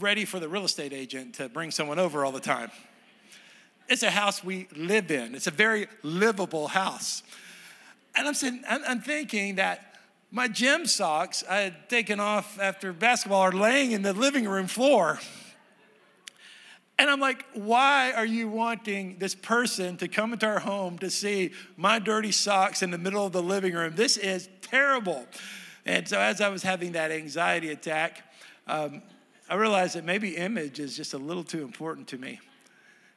ready 0.00 0.24
for 0.24 0.40
the 0.40 0.48
real 0.48 0.64
estate 0.64 0.92
agent 0.92 1.34
to 1.36 1.48
bring 1.48 1.70
someone 1.70 2.00
over 2.00 2.24
all 2.24 2.32
the 2.32 2.40
time. 2.40 2.72
It's 3.88 4.02
a 4.02 4.10
house 4.10 4.42
we 4.42 4.66
live 4.74 5.12
in. 5.12 5.36
It's 5.36 5.46
a 5.46 5.52
very 5.52 5.86
livable 6.02 6.66
house. 6.66 7.22
And 8.16 8.26
I'm, 8.26 8.34
sitting, 8.34 8.64
I'm 8.68 9.00
thinking 9.00 9.54
that 9.56 10.00
my 10.32 10.48
gym 10.48 10.86
socks 10.86 11.44
I 11.48 11.58
had 11.58 11.88
taken 11.88 12.18
off 12.18 12.58
after 12.58 12.92
basketball 12.92 13.42
are 13.42 13.52
laying 13.52 13.92
in 13.92 14.02
the 14.02 14.12
living 14.12 14.48
room 14.48 14.66
floor. 14.66 15.20
And 16.98 17.10
I'm 17.10 17.20
like, 17.20 17.44
why 17.54 18.12
are 18.12 18.26
you 18.26 18.48
wanting 18.48 19.16
this 19.18 19.34
person 19.34 19.96
to 19.96 20.08
come 20.08 20.32
into 20.32 20.46
our 20.46 20.60
home 20.60 20.98
to 20.98 21.10
see 21.10 21.52
my 21.76 21.98
dirty 21.98 22.32
socks 22.32 22.82
in 22.82 22.90
the 22.90 22.98
middle 22.98 23.26
of 23.26 23.32
the 23.32 23.42
living 23.42 23.74
room? 23.74 23.94
This 23.96 24.16
is 24.16 24.48
terrible. 24.60 25.26
And 25.84 26.06
so, 26.06 26.20
as 26.20 26.40
I 26.40 26.48
was 26.48 26.62
having 26.62 26.92
that 26.92 27.10
anxiety 27.10 27.70
attack, 27.70 28.22
um, 28.68 29.02
I 29.48 29.56
realized 29.56 29.96
that 29.96 30.04
maybe 30.04 30.36
image 30.36 30.78
is 30.78 30.96
just 30.96 31.12
a 31.12 31.18
little 31.18 31.44
too 31.44 31.62
important 31.62 32.08
to 32.08 32.18
me. 32.18 32.40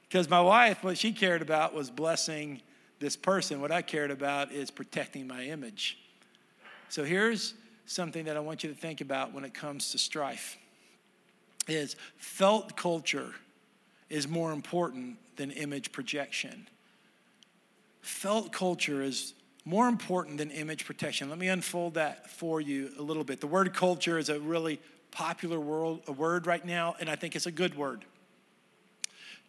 Because 0.08 0.30
my 0.30 0.42
wife, 0.42 0.84
what 0.84 0.98
she 0.98 1.12
cared 1.12 1.42
about 1.42 1.74
was 1.74 1.90
blessing 1.90 2.62
this 3.00 3.16
person. 3.16 3.62
What 3.62 3.72
I 3.72 3.82
cared 3.82 4.12
about 4.12 4.52
is 4.52 4.72
protecting 4.72 5.28
my 5.28 5.44
image. 5.44 6.00
So 6.90 7.04
here's 7.04 7.54
something 7.86 8.26
that 8.26 8.38
I 8.38 8.40
want 8.40 8.64
you 8.64 8.70
to 8.70 8.76
think 8.76 9.02
about 9.02 9.34
when 9.34 9.44
it 9.44 9.54
comes 9.54 9.92
to 9.92 9.98
strife 9.98 10.58
is 11.68 11.96
felt 12.18 12.76
culture 12.78 13.34
is 14.10 14.28
more 14.28 14.52
important 14.52 15.18
than 15.36 15.52
image 15.52 15.92
projection. 15.92 16.68
Felt 18.02 18.52
culture 18.52 19.02
is 19.02 19.34
more 19.66 19.88
important 19.88 20.38
than 20.38 20.52
image 20.52 20.86
protection. 20.86 21.30
Let 21.30 21.40
me 21.40 21.48
unfold 21.48 21.96
that 21.96 22.30
for 22.30 22.62
you 22.62 22.92
a 23.00 23.02
little 23.02 23.24
bit. 23.24 23.42
The 23.42 23.48
word 23.48 23.74
culture 23.74 24.20
is 24.20 24.30
a 24.30 24.40
really 24.40 24.80
popular 25.10 25.60
world, 25.60 26.02
a 26.08 26.12
word 26.12 26.46
right 26.46 26.64
now, 26.64 26.96
and 27.00 27.10
I 27.10 27.16
think 27.16 27.36
it's 27.36 27.48
a 27.48 27.52
good 27.52 27.76
word. 27.76 28.06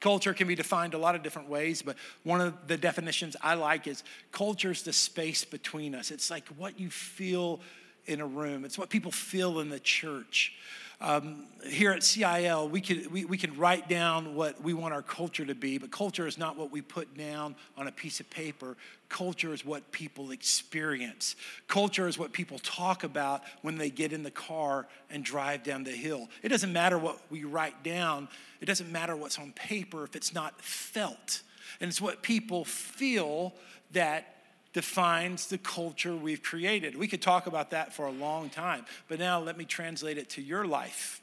Culture 0.01 0.35
can 0.35 0.47
be 0.47 0.55
defined 0.55 0.95
a 0.95 0.99
lot 0.99 1.15
of 1.15 1.23
different 1.23 1.49
ways, 1.49 1.83
but 1.83 1.97
one 2.23 2.41
of 2.41 2.67
the 2.67 2.77
definitions 2.77 3.35
I 3.43 3.55
like 3.55 3.87
is 3.87 4.05
culture 4.31 4.71
is 4.71 4.83
the 4.83 4.93
space 4.93 5.45
between 5.45 5.95
us. 5.95 6.11
It's 6.11 6.31
like 6.31 6.47
what 6.49 6.79
you 6.79 6.91
feel 6.91 7.61
in 8.07 8.21
a 8.21 8.27
room, 8.27 8.65
it's 8.65 8.79
what 8.79 8.89
people 8.89 9.11
feel 9.11 9.59
in 9.59 9.69
the 9.69 9.81
church. 9.81 10.55
Um, 11.01 11.45
here 11.69 11.93
at 11.93 12.03
CIL, 12.03 12.69
we 12.69 12.81
can, 12.81 13.11
we, 13.11 13.27
we 13.27 13.37
can 13.37 13.57
write 13.59 13.89
down 13.89 14.35
what 14.35 14.63
we 14.63 14.73
want 14.73 14.95
our 14.95 15.03
culture 15.03 15.45
to 15.45 15.55
be, 15.55 15.77
but 15.77 15.91
culture 15.91 16.27
is 16.27 16.39
not 16.39 16.57
what 16.57 16.71
we 16.71 16.81
put 16.81 17.17
down 17.19 17.55
on 17.77 17.87
a 17.87 17.93
piece 17.93 18.19
of 18.21 18.31
paper. 18.31 18.77
Culture 19.11 19.53
is 19.53 19.65
what 19.65 19.93
people 19.93 20.31
experience. 20.31 21.37
Culture 21.69 22.09
is 22.09 22.19
what 22.19 22.33
people 22.33 22.59
talk 22.61 23.05
about 23.05 23.43
when 23.61 23.77
they 23.77 23.91
get 23.91 24.13
in 24.13 24.23
the 24.23 24.31
car 24.31 24.87
and 25.11 25.23
drive 25.23 25.63
down 25.63 25.85
the 25.85 25.91
hill. 25.91 26.29
It 26.43 26.49
doesn't 26.49 26.73
matter 26.73 26.99
what 26.99 27.19
we 27.31 27.45
write 27.45 27.83
down, 27.83 28.29
it 28.61 28.67
doesn't 28.67 28.91
matter 28.91 29.15
what's 29.17 29.39
on 29.39 29.53
paper 29.53 30.05
if 30.05 30.17
it's 30.17 30.33
not 30.33 30.61
felt. 30.63 31.43
And 31.81 31.89
it's 31.89 32.01
what 32.01 32.23
people 32.23 32.65
feel 32.65 33.53
that 33.93 34.36
defines 34.77 35.47
the 35.47 35.57
culture 35.57 36.15
we've 36.15 36.43
created. 36.43 36.99
We 36.99 37.09
could 37.09 37.23
talk 37.23 37.47
about 37.47 37.71
that 37.71 37.95
for 37.95 38.05
a 38.05 38.11
long 38.11 38.51
time, 38.51 38.85
but 39.09 39.19
now 39.19 39.41
let 39.41 39.57
me 39.57 39.65
translate 39.65 40.19
it 40.19 40.29
to 40.31 40.43
your 40.43 40.67
life. 40.67 41.23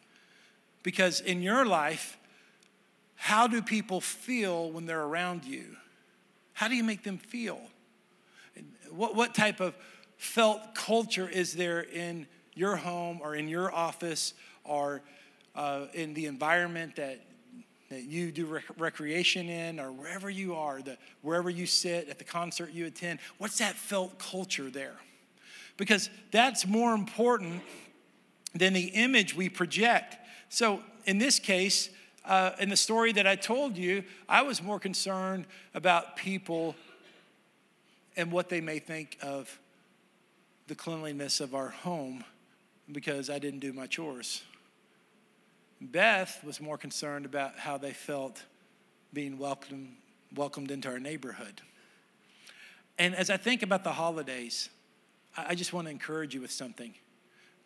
Because 0.82 1.22
in 1.22 1.44
your 1.44 1.64
life, 1.64 2.18
how 3.14 3.46
do 3.46 3.62
people 3.62 4.02
feel 4.02 4.72
when 4.72 4.88
they're 4.88 5.04
around 5.04 5.46
you? 5.46 5.66
How 6.54 6.68
do 6.68 6.76
you 6.76 6.84
make 6.84 7.04
them 7.04 7.20
feel? 7.20 7.62
What, 8.90 9.14
what 9.14 9.36
type 9.36 9.60
of 9.60 9.76
felt 10.18 10.74
culture 10.74 11.30
is 11.30 11.54
there 11.54 11.82
in 11.82 12.26
your 12.56 12.76
home 12.76 13.20
or 13.22 13.36
in 13.36 13.48
your 13.48 13.72
office 13.72 14.34
or 14.64 15.04
uh, 15.54 15.86
in 15.94 16.16
the 16.16 16.26
environment 16.26 16.96
that 16.96 17.20
that 17.94 18.04
you 18.04 18.32
do 18.32 18.46
rec- 18.46 18.64
recreation 18.78 19.48
in 19.50 19.80
or 19.80 19.92
wherever 19.92 20.30
you 20.30 20.56
are, 20.56 20.82
the, 20.82 20.98
wherever 21.22 21.50
you 21.50 21.66
sit, 21.66 22.10
at 22.10 22.18
the 22.18 22.24
concert 22.24 22.72
you 22.72 22.86
attend, 22.86 23.20
what's 23.38 23.60
that 23.60 23.76
felt 23.76 24.20
culture 24.20 24.70
there? 24.70 24.96
Because 25.78 26.10
that's 26.32 26.68
more 26.68 26.94
important 26.94 27.62
than 28.54 28.74
the 28.74 28.88
image 28.88 29.36
we 29.36 29.50
project. 29.50 30.18
So 30.50 30.82
in 31.06 31.18
this 31.18 31.40
case, 31.40 31.90
uh, 32.26 32.52
in 32.60 32.70
the 32.70 32.78
story 32.78 33.12
that 33.14 33.28
I 33.28 33.36
told 33.36 33.78
you, 33.78 34.04
I 34.30 34.44
was 34.44 34.62
more 34.62 34.80
concerned 34.80 35.46
about 35.74 36.16
people 36.16 36.76
and 38.16 38.32
what 38.32 38.50
they 38.50 38.62
may 38.62 38.80
think 38.80 39.18
of 39.22 39.60
the 40.68 40.76
cleanliness 40.76 41.40
of 41.40 41.56
our 41.56 41.70
home 41.70 42.24
because 42.92 43.30
I 43.30 43.40
didn't 43.40 43.60
do 43.60 43.74
my 43.74 43.88
chores. 43.88 44.44
Beth 45.82 46.44
was 46.44 46.62
more 46.62 46.78
concerned 46.78 47.26
about 47.26 47.60
how 47.60 47.78
they 47.78 47.92
felt 47.92 48.44
being 49.12 49.38
welcomed, 49.38 49.96
welcomed 50.36 50.72
into 50.72 50.90
our 50.90 51.00
neighborhood. 51.00 51.62
And 52.98 53.16
as 53.16 53.30
I 53.30 53.38
think 53.38 53.64
about 53.64 53.84
the 53.84 53.92
holidays, 53.92 54.70
I 55.36 55.56
just 55.56 55.74
want 55.74 55.88
to 55.88 55.92
encourage 55.92 56.36
you 56.36 56.42
with 56.42 56.52
something. 56.52 56.94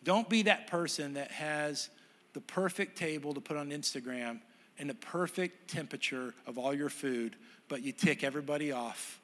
Don't 0.04 0.28
be 0.28 0.42
that 0.42 0.66
person 0.68 1.14
that 1.14 1.30
has 1.30 1.90
the 2.32 2.40
perfect 2.40 2.96
table 2.96 3.34
to 3.34 3.40
put 3.40 3.56
on 3.56 3.70
Instagram 3.70 4.40
and 4.78 4.88
the 4.88 4.94
perfect 4.94 5.70
temperature 5.70 6.34
of 6.46 6.56
all 6.56 6.72
your 6.72 6.88
food, 6.88 7.36
but 7.68 7.82
you 7.82 7.92
tick 7.92 8.22
everybody 8.24 8.72
off 8.72 9.20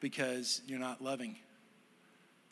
because 0.00 0.60
you're 0.66 0.78
not 0.78 1.02
loving. 1.02 1.36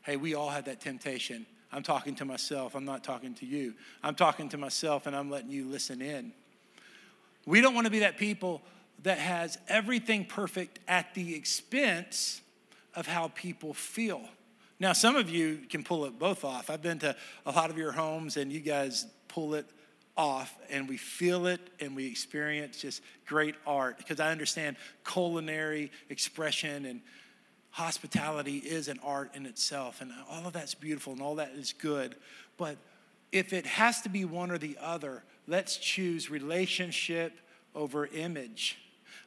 Hey, 0.02 0.16
we 0.16 0.34
all 0.34 0.48
have 0.48 0.66
that 0.66 0.80
temptation. 0.80 1.44
I'm 1.72 1.82
talking 1.82 2.14
to 2.16 2.24
myself. 2.24 2.74
I'm 2.74 2.84
not 2.84 3.04
talking 3.04 3.34
to 3.34 3.46
you. 3.46 3.74
I'm 4.02 4.14
talking 4.14 4.48
to 4.50 4.58
myself 4.58 5.06
and 5.06 5.14
I'm 5.14 5.30
letting 5.30 5.50
you 5.50 5.66
listen 5.66 6.00
in. 6.00 6.32
We 7.44 7.60
don't 7.60 7.74
want 7.74 7.86
to 7.86 7.90
be 7.90 8.00
that 8.00 8.16
people 8.18 8.62
that 9.02 9.18
has 9.18 9.58
everything 9.68 10.24
perfect 10.24 10.78
at 10.88 11.14
the 11.14 11.34
expense 11.34 12.40
of 12.94 13.06
how 13.06 13.28
people 13.34 13.74
feel. 13.74 14.22
Now, 14.78 14.92
some 14.92 15.16
of 15.16 15.30
you 15.30 15.60
can 15.68 15.84
pull 15.84 16.04
it 16.06 16.18
both 16.18 16.44
off. 16.44 16.70
I've 16.70 16.82
been 16.82 16.98
to 17.00 17.16
a 17.44 17.52
lot 17.52 17.70
of 17.70 17.78
your 17.78 17.92
homes 17.92 18.36
and 18.36 18.52
you 18.52 18.60
guys 18.60 19.06
pull 19.28 19.54
it 19.54 19.66
off 20.16 20.56
and 20.70 20.88
we 20.88 20.96
feel 20.96 21.46
it 21.46 21.60
and 21.78 21.94
we 21.94 22.06
experience 22.06 22.78
just 22.78 23.02
great 23.26 23.54
art 23.66 23.98
because 23.98 24.18
I 24.18 24.30
understand 24.30 24.76
culinary 25.04 25.90
expression 26.08 26.86
and 26.86 27.00
hospitality 27.76 28.56
is 28.56 28.88
an 28.88 28.98
art 29.04 29.30
in 29.34 29.44
itself, 29.44 30.00
and 30.00 30.10
all 30.30 30.46
of 30.46 30.54
that's 30.54 30.74
beautiful 30.74 31.12
and 31.12 31.20
all 31.20 31.34
that 31.34 31.50
is 31.50 31.74
good. 31.74 32.16
But 32.56 32.78
if 33.32 33.52
it 33.52 33.66
has 33.66 34.00
to 34.00 34.08
be 34.08 34.24
one 34.24 34.50
or 34.50 34.56
the 34.56 34.78
other, 34.80 35.22
let's 35.46 35.76
choose 35.76 36.30
relationship 36.30 37.38
over 37.74 38.06
image. 38.06 38.78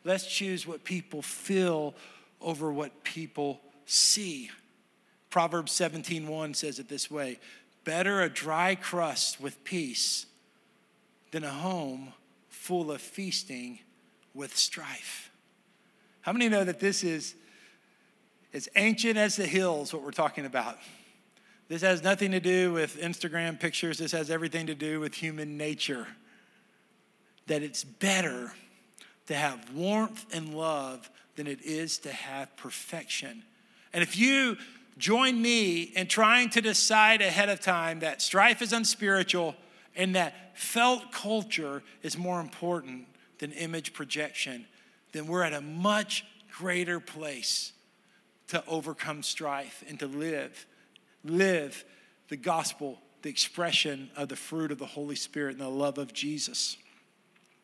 Let's 0.04 0.26
choose 0.26 0.66
what 0.66 0.84
people 0.84 1.22
feel 1.22 1.94
over 2.42 2.72
what 2.72 3.04
people 3.04 3.62
see. 3.86 4.50
Proverbs 5.30 5.72
17:1 5.72 6.56
says 6.56 6.80
it 6.80 6.90
this 6.90 7.12
way: 7.12 7.40
"Better 7.84 8.24
a 8.24 8.30
dry 8.30 8.74
crust 8.74 9.40
with 9.40 9.64
peace 9.64 10.26
than 11.30 11.44
a 11.44 11.54
home 11.54 12.14
full 12.48 12.92
of 12.92 13.00
feasting 13.00 13.78
with 14.34 14.58
strife." 14.58 15.30
How 16.22 16.34
many 16.34 16.50
know 16.50 16.64
that 16.64 16.80
this 16.80 17.04
is 17.04 17.36
as 18.54 18.68
ancient 18.76 19.18
as 19.18 19.36
the 19.36 19.46
hills, 19.46 19.94
what 19.94 20.04
we're 20.04 20.12
talking 20.12 20.46
about. 20.46 20.78
This 21.68 21.82
has 21.84 22.04
nothing 22.04 22.32
to 22.32 22.40
do 22.40 22.74
with 22.74 23.00
Instagram 23.00 23.60
pictures, 23.60 24.00
this 24.00 24.12
has 24.12 24.32
everything 24.32 24.68
to 24.68 24.76
do 24.76 25.00
with 25.00 25.14
human 25.14 25.58
nature. 25.58 26.08
That 27.48 27.62
it's 27.62 27.84
better 27.84 28.54
to 29.28 29.36
have 29.36 29.72
warmth 29.74 30.26
and 30.34 30.56
love 30.56 31.10
than 31.36 31.46
it 31.46 31.62
is 31.62 32.00
to 32.00 32.12
have 32.12 32.56
perfection. 32.58 33.44
And 33.94 34.02
if 34.02 34.18
you 34.18 34.58
join 34.98 35.42
me 35.42 35.84
in 35.84 36.08
trying 36.08 36.50
to 36.50 36.62
decide 36.62 37.22
ahead 37.22 37.50
of 37.50 37.60
time 37.60 38.00
that 38.00 38.22
strife 38.22 38.62
is 38.62 38.74
unspiritual 38.74 39.56
and 39.96 40.16
that 40.16 40.58
felt 40.58 41.12
culture 41.12 41.84
is 42.02 42.18
more 42.18 42.40
important 42.40 43.06
than 43.38 43.52
image 43.54 43.94
projection, 43.94 44.66
then 45.12 45.28
we're 45.28 45.44
at 45.44 45.54
a 45.54 45.62
much 45.62 46.26
greater 46.52 47.00
place 47.00 47.74
to 48.50 48.64
overcome 48.68 49.24
strife 49.24 49.84
and 49.88 50.00
to 50.00 50.08
live, 50.08 50.66
live 51.24 51.84
the 52.30 52.38
gospel, 52.38 53.00
the 53.22 53.30
expression 53.30 54.10
of 54.16 54.30
the 54.30 54.36
fruit 54.36 54.72
of 54.72 54.78
the 54.78 54.86
Holy 54.86 55.16
Spirit 55.16 55.52
and 55.54 55.62
the 55.62 55.70
love 55.70 55.98
of 55.98 56.14
Jesus. 56.14 56.78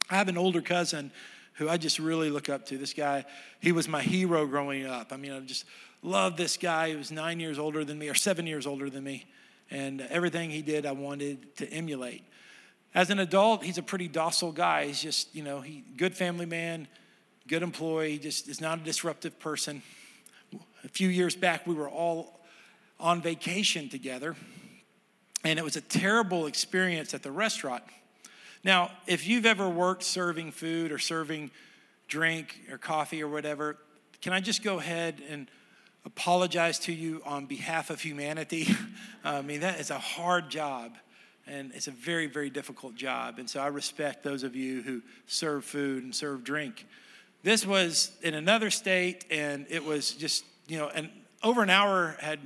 I 0.10 0.16
have 0.16 0.28
an 0.28 0.38
older 0.38 0.62
cousin 0.62 1.12
who 1.54 1.70
I 1.70 1.78
just 1.78 2.00
really 2.00 2.30
look 2.30 2.50
up 2.50 2.66
to. 2.68 2.78
This 2.78 2.94
guy, 2.94 3.26
he 3.62 3.72
was 3.72 3.88
my 3.88 4.02
hero 4.02 4.46
growing 4.46 4.86
up. 4.86 5.12
I 5.12 5.18
mean, 5.18 5.32
I 5.32 5.40
just 5.40 5.66
loved 6.04 6.38
this 6.38 6.58
guy. 6.58 6.90
He 6.90 6.96
was 6.96 7.12
nine 7.12 7.40
years 7.40 7.58
older 7.58 7.84
than 7.84 7.98
me, 7.98 8.10
or 8.10 8.14
seven 8.14 8.46
years 8.46 8.68
older 8.68 8.90
than 8.90 9.04
me. 9.04 9.26
And 9.72 10.02
everything 10.02 10.52
he 10.52 10.62
did, 10.62 10.86
I 10.86 10.92
wanted 10.92 11.56
to 11.58 11.68
emulate. 11.72 12.24
As 12.94 13.10
an 13.10 13.20
adult, 13.20 13.64
he's 13.64 13.78
a 13.78 13.84
pretty 13.84 14.08
docile 14.08 14.52
guy. 14.52 14.86
He's 14.86 15.02
just, 15.02 15.34
you 15.34 15.44
know, 15.44 15.62
he 15.62 15.84
good 15.98 16.16
family 16.16 16.46
man, 16.46 16.88
good 17.48 17.64
employee, 17.64 18.20
just 18.20 18.48
is 18.48 18.62
not 18.62 18.80
a 18.80 18.84
disruptive 18.84 19.40
person. 19.40 19.82
A 20.86 20.88
few 20.88 21.10
years 21.10 21.36
back, 21.36 21.66
we 21.66 21.74
were 21.74 21.90
all 21.90 22.40
on 23.00 23.20
vacation 23.20 23.90
together, 23.90 24.36
and 25.44 25.58
it 25.58 25.66
was 25.66 25.76
a 25.76 25.82
terrible 25.82 26.46
experience 26.46 27.16
at 27.16 27.24
the 27.24 27.32
restaurant. 27.32 27.84
Now, 28.64 28.92
if 29.08 29.28
you've 29.28 29.48
ever 29.48 29.68
worked 29.68 30.04
serving 30.04 30.52
food 30.52 30.92
or 30.92 31.00
serving 31.00 31.50
drink 32.08 32.60
or 32.72 32.78
coffee 32.78 33.24
or 33.24 33.28
whatever, 33.28 33.78
can 34.22 34.32
I 34.32 34.40
just 34.42 34.62
go 34.64 34.78
ahead 34.78 35.24
and 35.28 35.50
apologize 36.06 36.78
to 36.80 36.94
you 36.94 37.24
on 37.26 37.48
behalf 37.48 37.90
of 37.90 38.02
humanity? 38.02 38.68
I 39.24 39.42
mean, 39.42 39.62
that 39.62 39.80
is 39.80 39.90
a 39.90 40.00
hard 40.00 40.50
job 40.50 40.96
and 41.48 41.72
it's 41.74 41.88
a 41.88 41.92
very, 41.92 42.28
very 42.28 42.50
difficult 42.50 42.96
job. 42.96 43.40
And 43.40 43.50
so 43.50 43.60
I 43.60 43.68
respect 43.68 44.24
those 44.24 44.44
of 44.44 44.56
you 44.56 44.82
who 44.82 45.02
serve 45.28 45.64
food 45.64 46.04
and 46.04 46.14
serve 46.14 46.44
drink. 46.44 46.86
This 47.44 47.66
was 47.66 48.12
in 48.24 48.34
another 48.34 48.72
state, 48.72 49.26
and 49.30 49.68
it 49.70 49.86
was 49.86 50.14
just 50.14 50.44
you 50.68 50.78
know, 50.78 50.90
and 50.90 51.10
over 51.44 51.62
an 51.62 51.70
hour 51.70 52.16
had 52.20 52.40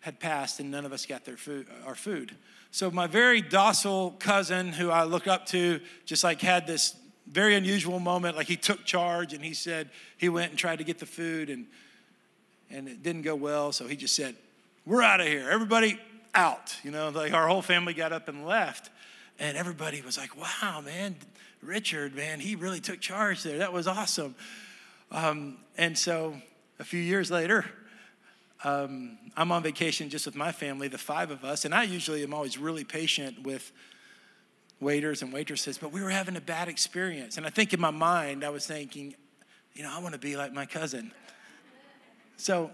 had 0.00 0.20
passed 0.20 0.60
and 0.60 0.70
none 0.70 0.84
of 0.84 0.92
us 0.92 1.04
got 1.04 1.24
their 1.24 1.36
food, 1.36 1.66
our 1.84 1.96
food. 1.96 2.36
So 2.70 2.92
my 2.92 3.08
very 3.08 3.40
docile 3.40 4.12
cousin, 4.20 4.68
who 4.68 4.88
I 4.88 5.02
look 5.02 5.26
up 5.26 5.46
to, 5.46 5.80
just 6.04 6.22
like 6.22 6.40
had 6.40 6.64
this 6.66 6.94
very 7.26 7.56
unusual 7.56 7.98
moment. 7.98 8.36
Like 8.36 8.46
he 8.46 8.56
took 8.56 8.84
charge 8.84 9.32
and 9.32 9.44
he 9.44 9.52
said 9.52 9.90
he 10.16 10.28
went 10.28 10.50
and 10.50 10.58
tried 10.58 10.76
to 10.76 10.84
get 10.84 10.98
the 10.98 11.06
food 11.06 11.50
and 11.50 11.66
and 12.70 12.88
it 12.88 13.02
didn't 13.02 13.22
go 13.22 13.34
well. 13.34 13.72
So 13.72 13.86
he 13.86 13.96
just 13.96 14.14
said, 14.14 14.34
"We're 14.84 15.02
out 15.02 15.20
of 15.20 15.26
here. 15.26 15.48
Everybody 15.50 16.00
out." 16.34 16.76
You 16.82 16.90
know, 16.90 17.08
like 17.08 17.32
our 17.32 17.48
whole 17.48 17.62
family 17.62 17.94
got 17.94 18.12
up 18.12 18.28
and 18.28 18.44
left, 18.46 18.90
and 19.38 19.56
everybody 19.56 20.02
was 20.02 20.18
like, 20.18 20.36
"Wow, 20.36 20.80
man, 20.80 21.16
Richard, 21.62 22.14
man, 22.14 22.40
he 22.40 22.54
really 22.56 22.80
took 22.80 23.00
charge 23.00 23.42
there. 23.42 23.58
That 23.58 23.72
was 23.72 23.86
awesome." 23.86 24.34
Um, 25.10 25.58
and 25.78 25.96
so 25.96 26.40
a 26.78 26.84
few 26.84 27.00
years 27.00 27.30
later, 27.30 27.64
um, 28.64 29.18
I'm 29.36 29.52
on 29.52 29.62
vacation 29.62 30.08
just 30.08 30.26
with 30.26 30.34
my 30.34 30.52
family, 30.52 30.88
the 30.88 30.98
five 30.98 31.30
of 31.30 31.44
us, 31.44 31.64
and 31.64 31.74
I 31.74 31.84
usually 31.84 32.22
am 32.22 32.34
always 32.34 32.58
really 32.58 32.84
patient 32.84 33.42
with 33.42 33.72
waiters 34.80 35.22
and 35.22 35.32
waitresses, 35.32 35.78
but 35.78 35.92
we 35.92 36.02
were 36.02 36.10
having 36.10 36.36
a 36.36 36.40
bad 36.40 36.68
experience. 36.68 37.36
And 37.36 37.46
I 37.46 37.50
think 37.50 37.72
in 37.72 37.80
my 37.80 37.90
mind, 37.90 38.44
I 38.44 38.50
was 38.50 38.66
thinking, 38.66 39.14
you 39.74 39.82
know, 39.82 39.90
I 39.92 40.00
want 40.00 40.14
to 40.14 40.20
be 40.20 40.36
like 40.36 40.52
my 40.52 40.66
cousin. 40.66 41.12
So 42.36 42.70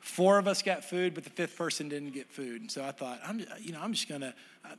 four 0.00 0.38
of 0.38 0.48
us 0.48 0.62
got 0.62 0.84
food, 0.84 1.14
but 1.14 1.24
the 1.24 1.30
fifth 1.30 1.56
person 1.56 1.88
didn't 1.88 2.12
get 2.12 2.30
food. 2.30 2.60
And 2.62 2.70
so 2.70 2.84
I 2.84 2.92
thought, 2.92 3.20
I'm, 3.26 3.44
you 3.60 3.72
know, 3.72 3.80
I'm 3.82 3.92
just 3.92 4.08
gonna, 4.08 4.34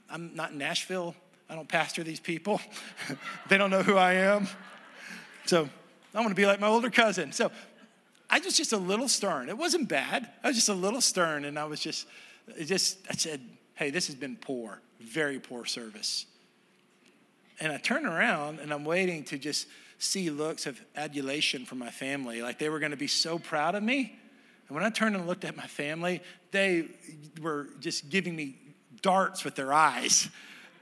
I'm 0.10 0.36
not 0.36 0.52
in 0.52 0.58
Nashville. 0.58 1.16
I 1.50 1.56
don't 1.56 1.68
pastor 1.68 2.04
these 2.04 2.20
people. 2.20 2.60
they 3.50 3.58
don't 3.58 3.70
know 3.70 3.84
who 3.84 3.98
I 3.98 4.14
am. 4.14 4.48
So 5.46 5.70
I 6.14 6.20
want 6.20 6.30
to 6.30 6.36
be 6.36 6.46
like 6.46 6.60
my 6.60 6.68
older 6.68 6.90
cousin. 6.90 7.32
So 7.32 7.52
I 8.30 8.40
was 8.40 8.58
just 8.58 8.74
a 8.74 8.78
little 8.78 9.08
stern. 9.08 9.50
It 9.50 9.58
wasn't 9.58 9.88
bad. 9.88 10.30
I 10.44 10.48
was 10.48 10.56
just 10.56 10.70
a 10.70 10.74
little 10.74 11.02
stern, 11.02 11.46
and 11.46 11.58
I 11.58 11.66
was 11.66 11.80
just, 11.80 12.08
just, 12.66 12.98
I 13.10 13.14
said, 13.14 13.42
hey, 13.76 13.92
this 13.92 14.08
has 14.08 14.16
been 14.16 14.36
poor, 14.36 14.82
very 15.00 15.40
poor 15.40 15.66
service. 15.66 16.26
And 17.60 17.72
I 17.72 17.78
turn 17.78 18.06
around 18.06 18.60
and 18.60 18.72
I'm 18.72 18.86
waiting 18.86 19.24
to 19.26 19.38
just 19.38 19.68
see 20.00 20.30
looks 20.30 20.66
of 20.68 20.80
adulation 20.96 21.66
from 21.66 21.80
my 21.80 21.90
family, 21.90 22.42
like 22.42 22.60
they 22.60 22.70
were 22.70 22.80
going 22.80 22.92
to 22.92 22.98
be 22.98 23.08
so 23.08 23.40
proud 23.40 23.76
of 23.76 23.82
me. 23.82 24.16
And 24.68 24.76
when 24.76 24.84
I 24.84 24.90
turned 24.90 25.16
and 25.16 25.26
looked 25.26 25.46
at 25.46 25.56
my 25.56 25.66
family, 25.66 26.22
they 26.52 26.88
were 27.42 27.68
just 27.80 28.10
giving 28.10 28.36
me 28.36 28.58
darts 29.02 29.44
with 29.44 29.56
their 29.56 29.74
eyes. 29.74 30.30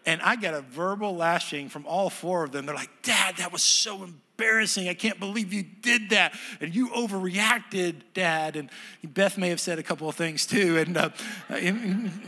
And 0.06 0.22
I 0.22 0.36
got 0.36 0.54
a 0.54 0.62
verbal 0.62 1.16
lashing 1.16 1.70
from 1.70 1.86
all 1.86 2.10
four 2.10 2.44
of 2.44 2.52
them. 2.52 2.66
They're 2.66 2.76
like, 2.76 3.04
Dad, 3.04 3.38
that 3.38 3.52
was 3.52 3.64
so 3.64 3.94
embarrassing. 3.94 4.22
I 4.40 4.96
can't 4.98 5.20
believe 5.20 5.54
you 5.54 5.64
did 5.64 6.10
that. 6.10 6.34
And 6.60 6.76
you 6.76 6.90
overreacted, 6.90 8.02
Dad. 8.14 8.56
And 8.56 8.70
Beth 9.04 9.38
may 9.38 9.50
have 9.50 9.60
said 9.60 9.80
a 9.80 9.84
couple 9.84 10.10
of 10.10 10.16
things 10.16 10.46
too, 10.46 10.78
and 10.78 10.98
uh, 10.98 11.10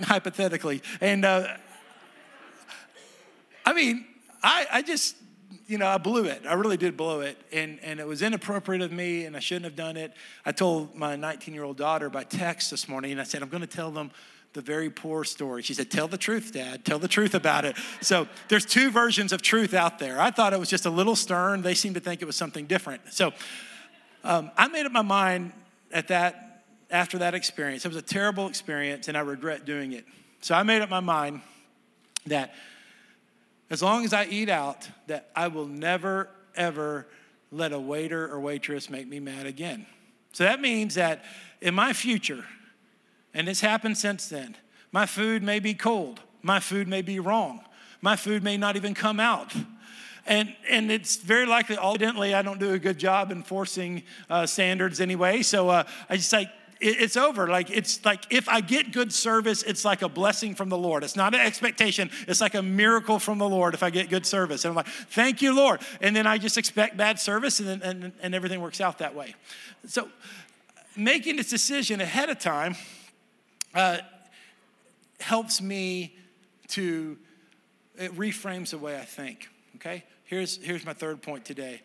hypothetically. 0.04 0.82
And 1.02 1.26
uh, 1.26 1.48
I 3.66 3.74
mean, 3.74 4.06
I, 4.42 4.66
I 4.72 4.82
just, 4.82 5.18
you 5.68 5.78
know, 5.78 5.88
I 5.88 5.98
blew 5.98 6.26
it. 6.26 6.44
I 6.48 6.54
really 6.54 6.78
did 6.78 6.96
blow 6.96 7.20
it. 7.20 7.38
And, 7.52 7.80
and 7.82 8.00
it 8.00 8.08
was 8.08 8.22
inappropriate 8.22 8.82
of 8.82 8.92
me, 8.92 9.26
and 9.26 9.36
I 9.36 9.40
shouldn't 9.40 9.66
have 9.66 9.76
done 9.76 9.98
it. 9.98 10.14
I 10.46 10.54
told 10.54 10.96
my 10.96 11.16
19 11.16 11.54
year 11.54 11.64
old 11.64 11.78
daughter 11.78 12.10
by 12.10 12.24
text 12.24 12.72
this 12.72 12.88
morning, 12.88 13.12
and 13.12 13.20
I 13.20 13.26
said, 13.26 13.42
I'm 13.42 13.50
going 13.50 13.62
to 13.62 13.68
tell 13.68 13.92
them 13.92 14.12
the 14.58 14.62
very 14.64 14.90
poor 14.90 15.24
story. 15.24 15.62
She 15.62 15.76
said, 15.76 15.92
Tell 15.92 16.08
the 16.08 16.18
truth, 16.18 16.52
Dad. 16.52 16.84
Tell 16.84 16.98
the 16.98 17.08
truth 17.08 17.36
about 17.36 17.64
it. 17.64 17.78
So 18.02 18.28
there's 18.48 18.66
two 18.66 18.90
versions 18.90 19.32
of 19.32 19.44
truth 19.44 19.76
out 19.76 20.00
there. 20.00 20.20
I 20.20 20.32
thought 20.32 20.52
it 20.52 20.60
was 20.60 20.70
just 20.70 20.88
a 20.88 20.90
little 20.90 21.16
stern. 21.16 21.62
They 21.62 21.76
seemed 21.76 21.94
to 21.94 22.02
think 22.02 22.24
it 22.24 22.26
was 22.26 22.36
something 22.36 22.66
different. 22.66 23.02
So 23.12 23.34
um, 24.24 24.50
I 24.58 24.68
made 24.68 24.88
up 24.88 24.92
my 24.92 25.04
mind 25.04 25.54
at 25.92 26.08
that, 26.08 26.64
after 26.90 27.20
that 27.20 27.36
experience. 27.36 27.86
It 27.86 27.90
was 27.90 27.98
a 27.98 28.02
terrible 28.02 28.48
experience, 28.48 29.08
and 29.08 29.16
I 29.16 29.22
regret 29.22 29.64
doing 29.64 29.94
it. 29.94 30.06
So 30.42 30.56
I 30.56 30.64
made 30.64 30.82
up 30.82 30.90
my 30.90 31.02
mind 31.02 31.42
that 32.26 32.56
as 33.70 33.84
long 33.84 34.06
as 34.06 34.12
I 34.14 34.26
eat 34.26 34.50
out, 34.50 34.90
that 35.06 35.30
I 35.36 35.50
will 35.50 35.68
never, 35.68 36.30
ever 36.56 37.06
let 37.52 37.74
a 37.74 37.80
waiter 37.80 38.28
or 38.28 38.40
waitress 38.40 38.90
make 38.90 39.08
me 39.08 39.20
mad 39.20 39.46
again. 39.46 39.86
So 40.34 40.46
that 40.46 40.60
means 40.62 40.96
that 40.96 41.24
in 41.62 41.76
my 41.76 41.94
future, 41.94 42.44
and 43.38 43.48
it's 43.48 43.62
happened 43.62 43.98
since 43.98 44.28
then, 44.28 44.58
my 44.92 45.06
food 45.06 45.44
may 45.44 45.60
be 45.60 45.76
cold, 45.76 46.20
my 46.42 46.60
food 46.60 46.88
may 46.88 47.04
be 47.04 47.20
wrong, 47.20 47.62
my 48.02 48.16
food 48.16 48.44
may 48.44 48.58
not 48.58 48.76
even 48.76 48.96
come 48.96 49.20
out. 49.20 49.54
And, 50.26 50.56
and 50.68 50.92
it's 50.92 51.18
very 51.18 51.46
likely, 51.46 51.78
evidently, 51.78 52.34
I 52.34 52.42
don't 52.42 52.60
do 52.60 52.74
a 52.74 52.80
good 52.80 52.98
job 52.98 53.32
enforcing 53.32 54.04
uh, 54.30 54.48
standards 54.48 55.00
anyway. 55.00 55.44
So 55.44 55.70
uh, 55.70 55.84
I 56.10 56.18
just 56.18 56.34
like, 56.34 56.50
it's 56.80 57.16
over. 57.16 57.48
Like 57.48 57.72
it's 57.72 58.06
like 58.06 58.26
if 58.30 58.48
I 58.48 58.62
get 58.62 58.92
good 58.92 59.12
service, 59.12 59.64
it's 59.64 59.84
like 59.84 60.04
a 60.04 60.10
blessing 60.10 60.54
from 60.54 60.70
the 60.70 60.78
Lord. 60.78 61.04
It's 61.04 61.16
not 61.16 61.34
an 61.34 61.42
expectation. 61.42 62.12
It's 62.28 62.40
like 62.40 62.54
a 62.54 62.62
miracle 62.62 63.18
from 63.18 63.40
the 63.40 63.50
Lord 63.50 63.74
if 63.74 63.82
I 63.82 63.90
get 63.90 64.10
good 64.10 64.28
service. 64.28 64.64
And 64.64 64.72
I'm 64.72 64.76
like, 64.76 64.88
thank 64.88 65.42
you, 65.42 65.56
Lord. 65.56 65.82
And 66.02 66.16
then 66.16 66.28
I 66.28 66.38
just 66.38 66.56
expect 66.56 66.96
bad 66.96 67.20
service, 67.20 67.60
and 67.60 67.82
and, 67.82 68.12
and 68.22 68.36
everything 68.36 68.62
works 68.62 68.80
out 68.80 69.00
that 69.00 69.16
way. 69.16 69.34
So 69.88 70.08
making 70.96 71.38
this 71.38 71.50
decision 71.50 72.00
ahead 72.00 72.30
of 72.30 72.38
time 72.38 72.76
uh, 73.78 74.00
helps 75.20 75.62
me 75.62 76.16
to 76.70 77.18
it 77.96 78.14
reframes 78.16 78.72
the 78.72 78.78
way 78.78 78.98
I 78.98 79.06
think. 79.06 79.50
Okay. 79.76 80.04
Here's 80.26 80.58
here's 80.58 80.84
my 80.84 80.94
third 80.94 81.22
point 81.22 81.46
today. 81.46 81.82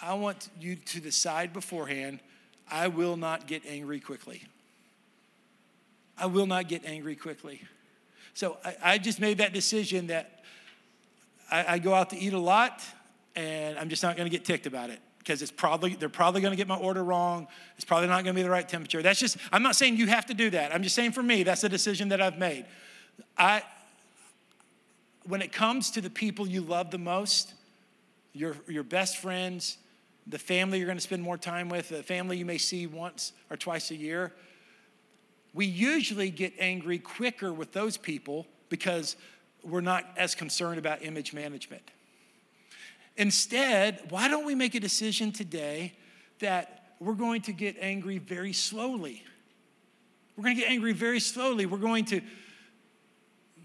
I 0.00 0.14
want 0.14 0.48
you 0.58 0.74
to 0.74 1.00
decide 1.00 1.52
beforehand 1.52 2.18
I 2.68 2.88
will 2.88 3.16
not 3.16 3.46
get 3.46 3.62
angry 3.66 4.00
quickly. 4.00 4.42
I 6.18 6.26
will 6.26 6.46
not 6.46 6.68
get 6.68 6.84
angry 6.84 7.14
quickly. 7.14 7.62
So 8.34 8.56
I, 8.64 8.76
I 8.82 8.98
just 8.98 9.20
made 9.20 9.38
that 9.38 9.52
decision 9.52 10.08
that 10.08 10.42
I, 11.50 11.74
I, 11.74 11.78
go 11.78 11.94
out 11.94 12.10
to 12.10 12.18
eat 12.18 12.32
a 12.32 12.38
lot 12.38 12.82
and 13.36 13.78
I'm 13.78 13.90
just 13.90 14.02
not 14.02 14.16
going 14.16 14.28
to 14.28 14.36
get 14.36 14.44
ticked 14.44 14.66
about 14.66 14.90
it 14.90 15.00
because 15.22 15.40
it's 15.40 15.52
probably 15.52 15.94
they're 15.94 16.08
probably 16.08 16.40
going 16.40 16.52
to 16.52 16.56
get 16.56 16.66
my 16.66 16.76
order 16.76 17.02
wrong. 17.02 17.46
It's 17.76 17.84
probably 17.84 18.08
not 18.08 18.24
going 18.24 18.34
to 18.34 18.38
be 18.38 18.42
the 18.42 18.50
right 18.50 18.68
temperature. 18.68 19.02
That's 19.02 19.20
just 19.20 19.36
I'm 19.52 19.62
not 19.62 19.76
saying 19.76 19.96
you 19.96 20.08
have 20.08 20.26
to 20.26 20.34
do 20.34 20.50
that. 20.50 20.74
I'm 20.74 20.82
just 20.82 20.94
saying 20.94 21.12
for 21.12 21.22
me 21.22 21.42
that's 21.42 21.64
a 21.64 21.68
decision 21.68 22.08
that 22.08 22.20
I've 22.20 22.38
made. 22.38 22.66
I 23.38 23.62
when 25.24 25.40
it 25.40 25.52
comes 25.52 25.90
to 25.92 26.00
the 26.00 26.10
people 26.10 26.46
you 26.46 26.60
love 26.60 26.90
the 26.90 26.98
most, 26.98 27.54
your 28.32 28.56
your 28.68 28.82
best 28.82 29.18
friends, 29.18 29.78
the 30.26 30.38
family 30.38 30.78
you're 30.78 30.86
going 30.86 30.98
to 30.98 31.02
spend 31.02 31.22
more 31.22 31.38
time 31.38 31.68
with, 31.68 31.88
the 31.88 32.02
family 32.02 32.36
you 32.36 32.44
may 32.44 32.58
see 32.58 32.86
once 32.86 33.32
or 33.50 33.56
twice 33.56 33.90
a 33.90 33.96
year. 33.96 34.32
We 35.54 35.66
usually 35.66 36.30
get 36.30 36.54
angry 36.58 36.98
quicker 36.98 37.52
with 37.52 37.72
those 37.72 37.96
people 37.96 38.46
because 38.70 39.16
we're 39.62 39.82
not 39.82 40.04
as 40.16 40.34
concerned 40.34 40.78
about 40.78 41.04
image 41.04 41.32
management. 41.32 41.82
Instead, 43.16 44.00
why 44.08 44.28
don't 44.28 44.46
we 44.46 44.54
make 44.54 44.74
a 44.74 44.80
decision 44.80 45.32
today 45.32 45.92
that 46.38 46.94
we're 46.98 47.14
going 47.14 47.42
to 47.42 47.52
get 47.52 47.76
angry 47.80 48.18
very 48.18 48.52
slowly? 48.52 49.22
We're 50.36 50.44
going 50.44 50.56
to 50.56 50.62
get 50.62 50.70
angry 50.70 50.92
very 50.92 51.20
slowly. 51.20 51.66
We're 51.66 51.78
going 51.78 52.04
to 52.06 52.20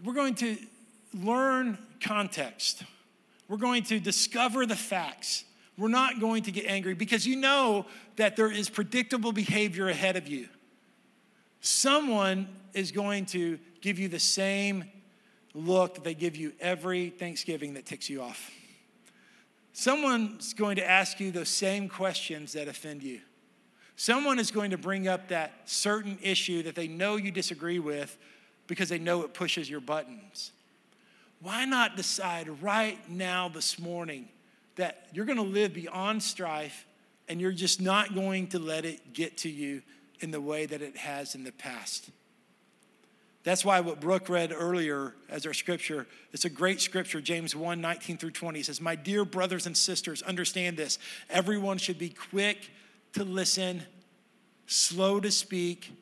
we're 0.04 0.14
going 0.14 0.36
to 0.36 0.58
learn 1.14 1.78
context. 2.02 2.84
We're 3.48 3.58
going 3.58 3.84
to 3.84 4.00
discover 4.00 4.66
the 4.66 4.76
facts 4.76 5.46
we're 5.78 5.90
not 5.90 6.20
going 6.20 6.44
to 6.44 6.52
get 6.52 6.66
angry 6.66 6.96
because 6.96 7.28
you 7.28 7.36
know 7.36 7.86
that 8.16 8.36
there 8.36 8.52
is 8.52 8.70
predictable 8.70 9.32
behavior 9.32 9.90
ahead 9.90 10.16
of 10.16 10.28
you. 10.28 10.48
Someone 11.62 12.48
is 12.74 12.92
going 12.92 13.28
to 13.28 13.60
give 13.82 14.00
you 14.00 14.08
the 14.08 14.20
same 14.20 14.86
look 15.54 16.04
they 16.04 16.14
give 16.14 16.36
you 16.36 16.52
every 16.60 17.10
Thanksgiving 17.10 17.76
that 17.76 17.86
ticks 17.86 18.10
you 18.10 18.22
off. 18.22 18.52
Someone's 19.80 20.56
going 20.56 20.78
to 20.78 20.90
ask 20.90 21.20
you 21.20 21.30
those 21.30 21.50
same 21.50 21.88
questions 21.88 22.54
that 22.54 22.68
offend 22.68 23.04
you. 23.04 23.20
Someone 23.96 24.40
is 24.40 24.50
going 24.50 24.72
to 24.72 24.78
bring 24.78 25.08
up 25.08 25.28
that 25.28 25.54
certain 25.66 26.18
issue 26.20 26.64
that 26.64 26.74
they 26.74 26.88
know 26.88 27.16
you 27.16 27.30
disagree 27.30 27.78
with 27.78 28.18
because 28.66 28.90
they 28.90 28.98
know 28.98 29.22
it 29.22 29.36
pushes 29.36 29.70
your 29.70 29.80
buttons. 29.80 30.52
Why 31.44 31.66
not 31.66 31.96
decide 31.96 32.64
right 32.64 32.98
now, 33.08 33.50
this 33.50 33.78
morning, 33.78 34.30
that 34.78 35.10
you're 35.14 35.26
going 35.26 35.38
to 35.38 35.44
live 35.44 35.76
beyond 35.76 36.24
strife 36.24 36.88
and 37.30 37.40
you're 37.40 37.52
just 37.52 37.80
not 37.80 38.16
going 38.16 38.48
to 38.48 38.58
let 38.58 38.84
it 38.84 39.14
get 39.14 39.38
to 39.38 39.50
you 39.50 39.84
in 40.22 40.32
the 40.32 40.42
way 40.42 40.66
that 40.66 40.82
it 40.82 40.98
has 40.98 41.36
in 41.36 41.44
the 41.44 41.52
past. 41.52 42.10
That's 43.48 43.64
why 43.64 43.80
what 43.80 44.02
Brooke 44.02 44.28
read 44.28 44.52
earlier 44.54 45.16
as 45.30 45.46
our 45.46 45.54
scripture, 45.54 46.06
it's 46.34 46.44
a 46.44 46.50
great 46.50 46.82
scripture, 46.82 47.22
James 47.22 47.56
1 47.56 47.80
19 47.80 48.18
through 48.18 48.32
20 48.32 48.62
says, 48.62 48.82
My 48.82 48.96
dear 48.96 49.24
brothers 49.24 49.66
and 49.66 49.78
sisters, 49.78 50.22
understand 50.22 50.76
this. 50.76 51.00
Everyone 51.30 51.78
should 51.78 51.98
be 51.98 52.10
quick 52.10 52.70
to 53.14 53.24
listen, 53.24 53.84
slow 54.66 55.22
to 55.22 55.32
speak, 55.32 55.94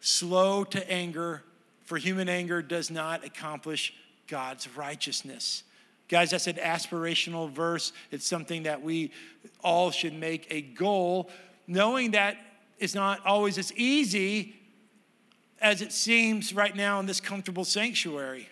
slow 0.00 0.64
to 0.64 0.90
anger, 0.90 1.42
for 1.82 1.98
human 1.98 2.30
anger 2.30 2.62
does 2.62 2.90
not 2.90 3.22
accomplish 3.22 3.92
God's 4.26 4.66
righteousness. 4.74 5.64
Guys, 6.08 6.30
that's 6.30 6.46
an 6.46 6.56
aspirational 6.56 7.50
verse. 7.50 7.92
It's 8.10 8.26
something 8.26 8.62
that 8.62 8.80
we 8.80 9.10
all 9.62 9.90
should 9.90 10.14
make 10.14 10.46
a 10.48 10.62
goal, 10.62 11.28
knowing 11.66 12.12
that 12.12 12.38
it's 12.78 12.94
not 12.94 13.20
always 13.26 13.58
as 13.58 13.74
easy 13.74 14.54
as 15.62 15.80
it 15.80 15.92
seems 15.92 16.52
right 16.52 16.74
now 16.74 16.98
in 17.00 17.06
this 17.06 17.20
comfortable 17.20 17.64
sanctuary. 17.64 18.48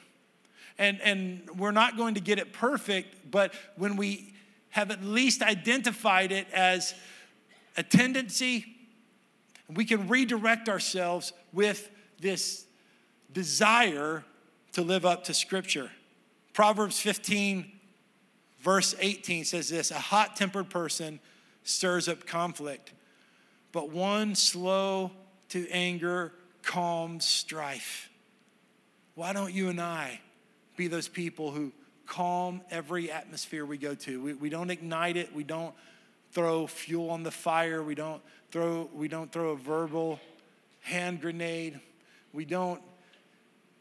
And, 0.78 1.00
and 1.02 1.50
we're 1.58 1.72
not 1.72 1.96
going 1.96 2.14
to 2.14 2.20
get 2.20 2.38
it 2.38 2.52
perfect, 2.52 3.30
but 3.30 3.52
when 3.76 3.96
we 3.96 4.32
have 4.70 4.90
at 4.90 5.02
least 5.04 5.42
identified 5.42 6.30
it 6.30 6.46
as 6.52 6.94
a 7.76 7.82
tendency, 7.82 8.64
we 9.68 9.84
can 9.84 10.08
redirect 10.08 10.68
ourselves 10.68 11.32
with 11.52 11.90
this 12.20 12.64
desire 13.32 14.24
to 14.72 14.82
live 14.82 15.04
up 15.04 15.24
to 15.24 15.34
Scripture. 15.34 15.90
Proverbs 16.52 17.00
15, 17.00 17.70
verse 18.60 18.94
18 19.00 19.44
says 19.44 19.68
this 19.68 19.90
A 19.90 19.98
hot 19.98 20.36
tempered 20.36 20.70
person 20.70 21.18
stirs 21.64 22.08
up 22.08 22.26
conflict, 22.26 22.92
but 23.72 23.90
one 23.90 24.36
slow 24.36 25.10
to 25.48 25.68
anger 25.70 26.32
calms 26.62 27.24
strife. 27.24 28.10
Why 29.14 29.32
don't 29.32 29.52
you 29.52 29.68
and 29.68 29.80
I 29.80 30.20
be 30.76 30.88
those 30.88 31.08
people 31.08 31.50
who 31.50 31.72
calm 32.06 32.60
every 32.70 33.10
atmosphere 33.10 33.64
we 33.64 33.78
go 33.78 33.94
to. 33.94 34.20
We, 34.20 34.34
we 34.34 34.48
don't 34.48 34.70
ignite 34.70 35.16
it. 35.16 35.34
We 35.34 35.44
don't 35.44 35.74
throw 36.32 36.66
fuel 36.66 37.10
on 37.10 37.22
the 37.22 37.30
fire. 37.30 37.82
We 37.82 37.94
don't 37.94 38.22
throw, 38.50 38.88
we 38.94 39.08
don't 39.08 39.30
throw 39.30 39.50
a 39.50 39.56
verbal 39.56 40.18
hand 40.80 41.20
grenade. 41.20 41.78
We 42.32 42.44
don't 42.44 42.80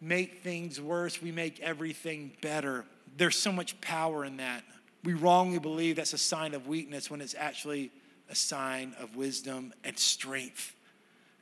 make 0.02 0.44
things 0.44 0.80
worse. 0.80 1.22
We 1.22 1.32
make 1.32 1.60
everything 1.60 2.32
better. 2.42 2.86
There's 3.18 3.38
so 3.38 3.52
much 3.52 3.80
power 3.82 4.26
in 4.26 4.38
that. 4.38 4.64
We 5.04 5.14
wrongly 5.14 5.60
believe 5.60 5.96
that's 5.96 6.14
a 6.14 6.18
sign 6.18 6.54
of 6.54 6.68
weakness 6.68 7.10
when 7.10 7.22
it's 7.22 7.36
actually 7.38 7.92
a 8.30 8.36
sign 8.36 8.96
of 9.00 9.16
wisdom 9.16 9.74
and 9.84 9.98
strength. 9.98 10.76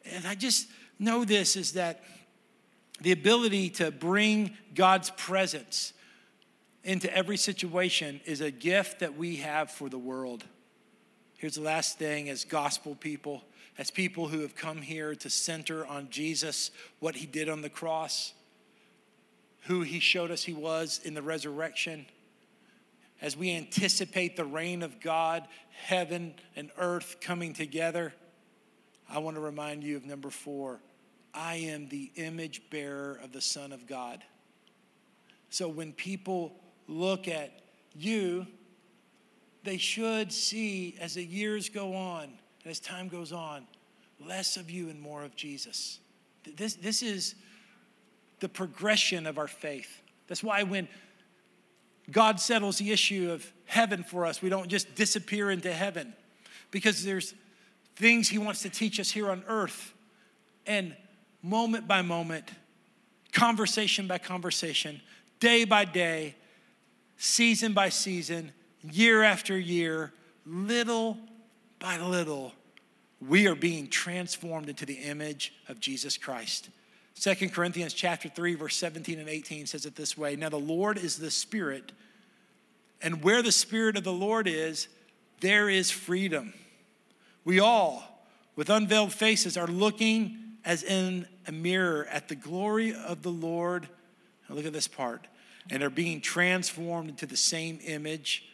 And 0.06 0.26
I 0.26 0.36
just 0.36 0.68
know 1.00 1.26
this 1.26 1.56
is 1.56 1.74
that 1.74 2.04
the 3.02 3.12
ability 3.12 3.70
to 3.70 3.92
bring 3.92 4.58
God's 4.74 5.10
presence 5.12 5.94
into 6.84 7.14
every 7.16 7.38
situation 7.38 8.22
is 8.26 8.42
a 8.42 8.50
gift 8.50 9.00
that 9.00 9.18
we 9.18 9.38
have 9.38 9.70
for 9.70 9.90
the 9.90 9.98
world. 9.98 10.44
Here's 11.36 11.56
the 11.56 11.62
last 11.62 12.00
thing 12.00 12.30
as 12.30 12.44
gospel 12.46 12.96
people, 12.96 13.44
as 13.78 13.92
people 13.92 14.28
who 14.28 14.40
have 14.40 14.56
come 14.56 14.82
here 14.82 15.14
to 15.16 15.30
center 15.30 15.86
on 15.86 16.10
Jesus, 16.10 16.72
what 17.00 17.16
he 17.16 17.28
did 17.28 17.50
on 17.50 17.62
the 17.62 17.70
cross, 17.70 18.34
who 19.64 19.82
he 19.82 20.00
showed 20.00 20.32
us 20.32 20.44
he 20.44 20.54
was 20.54 21.00
in 21.04 21.14
the 21.14 21.22
resurrection. 21.22 22.08
As 23.22 23.36
we 23.36 23.54
anticipate 23.54 24.36
the 24.36 24.46
reign 24.46 24.82
of 24.82 25.00
God, 25.00 25.48
heaven 25.70 26.36
and 26.56 26.72
earth 26.78 27.18
coming 27.20 27.54
together, 27.54 28.14
I 29.10 29.20
want 29.20 29.36
to 29.36 29.42
remind 29.42 29.84
you 29.84 29.98
of 29.98 30.06
number 30.06 30.30
four 30.30 30.80
I 31.38 31.56
am 31.56 31.88
the 31.88 32.12
image 32.16 32.64
bearer 32.72 33.20
of 33.24 33.32
the 33.32 33.42
Son 33.42 33.72
of 33.72 33.86
God. 33.86 34.24
So 35.52 35.70
when 35.70 35.94
people 35.94 36.56
look 36.88 37.28
at 37.28 37.62
you, 37.96 38.48
they 39.64 39.78
should 39.78 40.34
see 40.34 40.98
as 41.00 41.14
the 41.14 41.24
years 41.24 41.70
go 41.70 41.94
on 41.96 42.24
and 42.24 42.72
as 42.72 42.80
time 42.80 43.08
goes 43.08 43.32
on, 43.32 43.68
less 44.26 44.58
of 44.58 44.72
you 44.72 44.90
and 44.90 45.00
more 45.00 45.24
of 45.24 45.36
Jesus. 45.36 46.00
This, 46.56 46.74
this 46.74 47.04
is 47.04 47.36
the 48.40 48.50
progression 48.50 49.28
of 49.28 49.38
our 49.38 49.48
faith. 49.48 50.02
That's 50.28 50.44
why 50.44 50.64
when 50.64 50.88
God 52.10 52.40
settles 52.40 52.80
the 52.80 52.92
issue 52.92 53.30
of 53.32 53.46
heaven 53.66 54.04
for 54.04 54.26
us, 54.26 54.42
we 54.42 54.50
don't 54.50 54.70
just 54.70 54.96
disappear 54.96 55.52
into 55.52 55.72
heaven 55.72 56.14
because 56.72 57.04
there's 57.04 57.36
things 57.96 58.28
He 58.28 58.40
wants 58.40 58.64
to 58.64 58.70
teach 58.72 59.00
us 59.00 59.12
here 59.12 59.30
on 59.30 59.44
earth. 59.48 59.94
And 60.66 60.96
moment 61.42 61.88
by 61.88 62.02
moment, 62.02 62.46
conversation 63.32 64.08
by 64.08 64.18
conversation, 64.18 65.02
day 65.40 65.66
by 65.66 65.86
day, 65.86 66.36
season 67.18 67.74
by 67.74 67.90
season, 67.90 68.52
year 68.84 69.24
after 69.24 69.58
year, 69.58 70.12
little 70.46 71.18
by 71.80 71.98
little, 71.98 72.54
we 73.20 73.48
are 73.48 73.56
being 73.56 73.88
transformed 73.88 74.70
into 74.70 74.86
the 74.86 74.96
image 74.96 75.54
of 75.68 75.80
Jesus 75.80 76.18
Christ. 76.18 76.70
Second 77.14 77.52
Corinthians 77.52 77.94
chapter 77.94 78.30
3 78.30 78.56
verse 78.56 78.76
17 78.78 79.20
and 79.20 79.28
18 79.28 79.66
says 79.66 79.86
it 79.86 79.96
this 79.96 80.18
way. 80.18 80.36
Now 80.36 80.50
the 80.50 80.58
Lord 80.58 80.98
is 80.98 81.18
the 81.18 81.32
Spirit, 81.32 81.92
and 83.02 83.24
where 83.24 83.42
the 83.42 83.52
Spirit 83.52 83.98
of 83.98 84.04
the 84.04 84.14
Lord 84.14 84.48
is, 84.48 84.88
there 85.40 85.70
is 85.70 85.90
freedom. 85.90 86.54
We 87.44 87.60
all 87.60 88.04
with 88.56 88.70
unveiled 88.70 89.14
faces 89.14 89.58
are 89.58 89.68
looking 89.68 90.38
as 90.66 90.84
in 90.84 91.28
a 91.48 91.52
mirror 91.52 92.08
at 92.12 92.28
the 92.28 92.36
glory 92.36 92.94
of 92.94 93.22
the 93.22 93.32
Lord. 93.32 93.88
Now 94.48 94.56
look 94.56 94.66
at 94.66 94.74
this 94.74 94.88
part. 94.88 95.28
And 95.70 95.84
are 95.84 95.90
being 95.90 96.22
transformed 96.22 97.10
into 97.10 97.26
the 97.26 97.38
same 97.38 97.80
image 97.84 98.46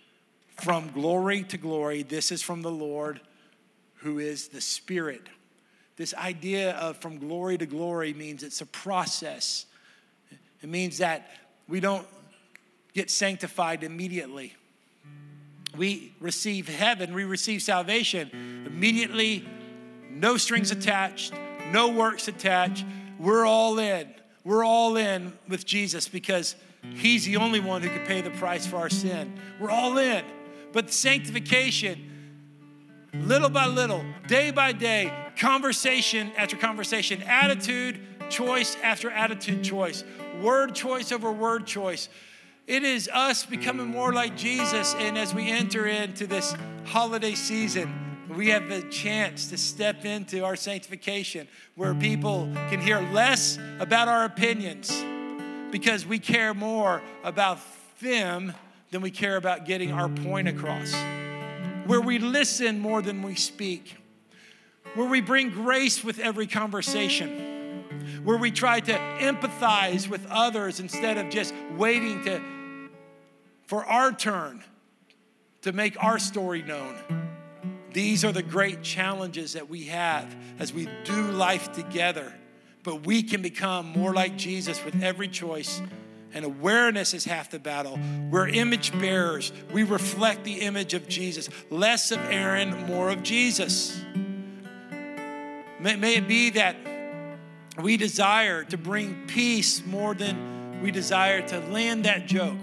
from 0.62 0.92
glory 0.92 1.44
to 1.44 1.58
glory. 1.58 2.04
This 2.04 2.32
is 2.32 2.42
from 2.42 2.62
the 2.62 2.72
Lord 2.72 3.22
who 3.98 4.20
is 4.20 4.50
the 4.50 4.62
Spirit. 4.62 5.22
This 5.96 6.13
idea 6.16 6.72
of 6.72 6.98
from 6.98 7.20
glory 7.20 7.58
to 7.58 7.66
glory 7.66 8.13
means 8.13 8.44
it's 8.44 8.62
a 8.62 8.66
process. 8.66 9.66
It 10.62 10.70
means 10.70 10.98
that 10.98 11.30
we 11.68 11.80
don't 11.80 12.08
get 12.94 13.10
sanctified 13.10 13.84
immediately. 13.84 14.56
We 15.78 16.13
receive 16.20 16.68
heaven, 16.68 17.13
we 17.13 17.24
receive 17.24 17.62
salvation 17.62 18.63
immediately, 18.68 19.48
no 20.10 20.38
strings 20.38 20.70
attached, 20.70 21.34
no 21.74 21.90
works 21.90 22.28
attached. 22.28 22.86
We're 23.20 23.46
all 23.46 23.80
in. 23.80 24.08
We're 24.44 24.64
all 24.64 24.96
in 24.96 25.34
with 25.50 25.66
Jesus 25.66 26.08
because 26.08 26.56
He's 26.96 27.26
the 27.26 27.38
only 27.38 27.60
one 27.60 27.82
who 27.82 27.90
could 27.90 28.06
pay 28.06 28.22
the 28.22 28.30
price 28.30 28.68
for 28.68 28.78
our 28.78 28.90
sin. 28.90 29.40
We're 29.60 29.72
all 29.72 29.98
in. 29.98 30.24
But 30.72 30.92
sanctification, 30.92 32.10
little 33.14 33.50
by 33.50 33.68
little, 33.68 34.04
day 34.28 34.52
by 34.52 34.74
day, 34.74 35.12
conversation 35.38 36.32
after 36.38 36.58
conversation, 36.58 37.24
attitude 37.24 38.00
choice 38.30 38.76
after 38.84 39.10
attitude 39.10 39.64
choice, 39.64 40.04
word 40.42 40.76
choice 40.76 41.12
over 41.12 41.32
word 41.32 41.66
choice. 41.66 42.10
It 42.68 42.84
is 42.84 43.10
us 43.12 43.46
becoming 43.46 43.88
more 43.88 44.14
like 44.14 44.38
Jesus. 44.38 44.94
And 44.96 45.18
as 45.18 45.34
we 45.34 45.50
enter 45.50 45.88
into 45.88 46.28
this 46.28 46.56
holiday 46.86 47.36
season, 47.36 48.03
we 48.30 48.50
have 48.50 48.70
the 48.70 48.82
chance 48.84 49.48
to 49.50 49.58
step 49.58 50.06
into 50.06 50.44
our 50.44 50.56
sanctification 50.56 51.48
where 51.76 51.94
people 51.94 52.50
can 52.70 52.80
hear 52.80 53.00
less 53.12 53.58
about 53.80 54.08
our 54.08 54.26
opinions 54.26 55.04
because 55.72 56.06
we 56.06 56.20
care 56.20 56.54
more 56.54 57.02
about 57.24 57.60
them 58.00 58.54
than 58.92 59.02
we 59.02 59.12
care 59.12 59.36
about 59.36 59.66
getting 59.66 59.92
our 59.92 60.08
point 60.08 60.48
across. 60.48 60.94
Where 61.86 62.00
we 62.00 62.20
listen 62.20 62.80
more 62.80 63.02
than 63.02 63.24
we 63.24 63.36
speak. 63.36 63.98
Where 64.96 65.08
we 65.08 65.20
bring 65.20 65.50
grace 65.50 66.04
with 66.04 66.20
every 66.20 66.48
conversation. 66.48 67.84
Where 68.24 68.38
we 68.38 68.52
try 68.52 68.80
to 68.82 68.94
empathize 68.94 70.08
with 70.08 70.26
others 70.30 70.80
instead 70.80 71.18
of 71.18 71.30
just 71.30 71.54
waiting 71.76 72.24
to, 72.26 72.42
for 73.66 73.84
our 73.86 74.12
turn 74.12 74.64
to 75.64 75.74
make 75.74 76.02
our 76.02 76.20
story 76.20 76.62
known. 76.62 77.33
These 77.94 78.26
are 78.26 78.32
the 78.32 78.44
great 78.44 78.82
challenges 78.82 79.54
that 79.54 79.70
we 79.70 79.86
have 79.86 80.36
as 80.60 80.74
we 80.74 80.90
do 81.04 81.32
life 81.32 81.72
together. 81.74 82.34
But 82.84 83.06
we 83.06 83.24
can 83.24 83.42
become 83.42 83.86
more 83.86 84.14
like 84.14 84.36
Jesus 84.36 84.84
with 84.84 85.02
every 85.02 85.30
choice 85.30 85.82
and 86.34 86.46
awareness 86.46 87.14
is 87.14 87.26
half 87.26 87.52
the 87.52 87.60
battle. 87.60 88.00
We're 88.32 88.48
image 88.48 88.92
bearers. 89.00 89.52
We 89.72 89.84
reflect 89.84 90.44
the 90.44 90.62
image 90.62 90.94
of 90.94 91.08
Jesus. 91.08 91.48
Less 91.70 92.12
of 92.12 92.20
Aaron, 92.32 92.88
more 92.88 93.10
of 93.10 93.22
Jesus. 93.22 94.02
May, 95.80 95.96
may 95.96 96.16
it 96.16 96.28
be 96.28 96.50
that 96.52 96.76
we 97.80 97.98
desire 97.98 98.64
to 98.66 98.78
bring 98.78 99.28
peace 99.28 99.86
more 99.86 100.16
than 100.16 100.82
we 100.82 100.92
desire 100.92 101.48
to 101.50 101.60
land 101.60 102.06
that 102.06 102.26
joke. 102.26 102.58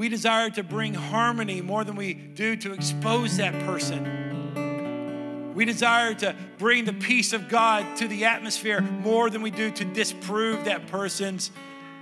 We 0.00 0.08
desire 0.08 0.48
to 0.52 0.62
bring 0.62 0.94
harmony 0.94 1.60
more 1.60 1.84
than 1.84 1.94
we 1.94 2.14
do 2.14 2.56
to 2.56 2.72
expose 2.72 3.36
that 3.36 3.52
person. 3.66 5.52
We 5.54 5.66
desire 5.66 6.14
to 6.14 6.34
bring 6.56 6.86
the 6.86 6.94
peace 6.94 7.34
of 7.34 7.50
God 7.50 7.98
to 7.98 8.08
the 8.08 8.24
atmosphere 8.24 8.80
more 8.80 9.28
than 9.28 9.42
we 9.42 9.50
do 9.50 9.70
to 9.70 9.84
disprove 9.84 10.64
that 10.64 10.86
person's 10.86 11.50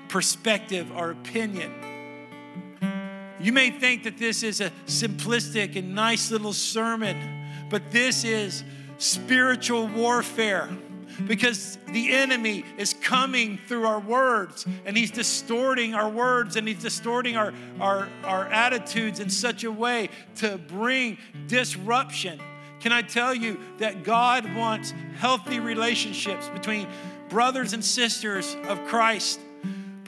perspective 0.06 0.96
or 0.96 1.10
opinion. 1.10 1.72
You 3.40 3.52
may 3.52 3.70
think 3.70 4.04
that 4.04 4.16
this 4.16 4.44
is 4.44 4.60
a 4.60 4.70
simplistic 4.86 5.74
and 5.74 5.92
nice 5.92 6.30
little 6.30 6.52
sermon, 6.52 7.16
but 7.68 7.90
this 7.90 8.22
is 8.22 8.62
spiritual 8.98 9.88
warfare 9.88 10.68
because 11.26 11.78
the 11.92 12.12
enemy 12.12 12.64
is 12.76 12.94
coming 12.94 13.58
through 13.66 13.86
our 13.86 14.00
words 14.00 14.66
and 14.84 14.96
he's 14.96 15.10
distorting 15.10 15.94
our 15.94 16.08
words 16.08 16.56
and 16.56 16.66
he's 16.66 16.80
distorting 16.80 17.36
our, 17.36 17.52
our, 17.80 18.08
our 18.24 18.46
attitudes 18.46 19.20
in 19.20 19.30
such 19.30 19.64
a 19.64 19.72
way 19.72 20.08
to 20.36 20.58
bring 20.68 21.18
disruption. 21.46 22.40
Can 22.80 22.92
I 22.92 23.02
tell 23.02 23.34
you 23.34 23.58
that 23.78 24.04
God 24.04 24.54
wants 24.54 24.94
healthy 25.16 25.58
relationships 25.58 26.48
between 26.48 26.86
brothers 27.28 27.72
and 27.72 27.84
sisters 27.84 28.56
of 28.68 28.84
Christ? 28.86 29.40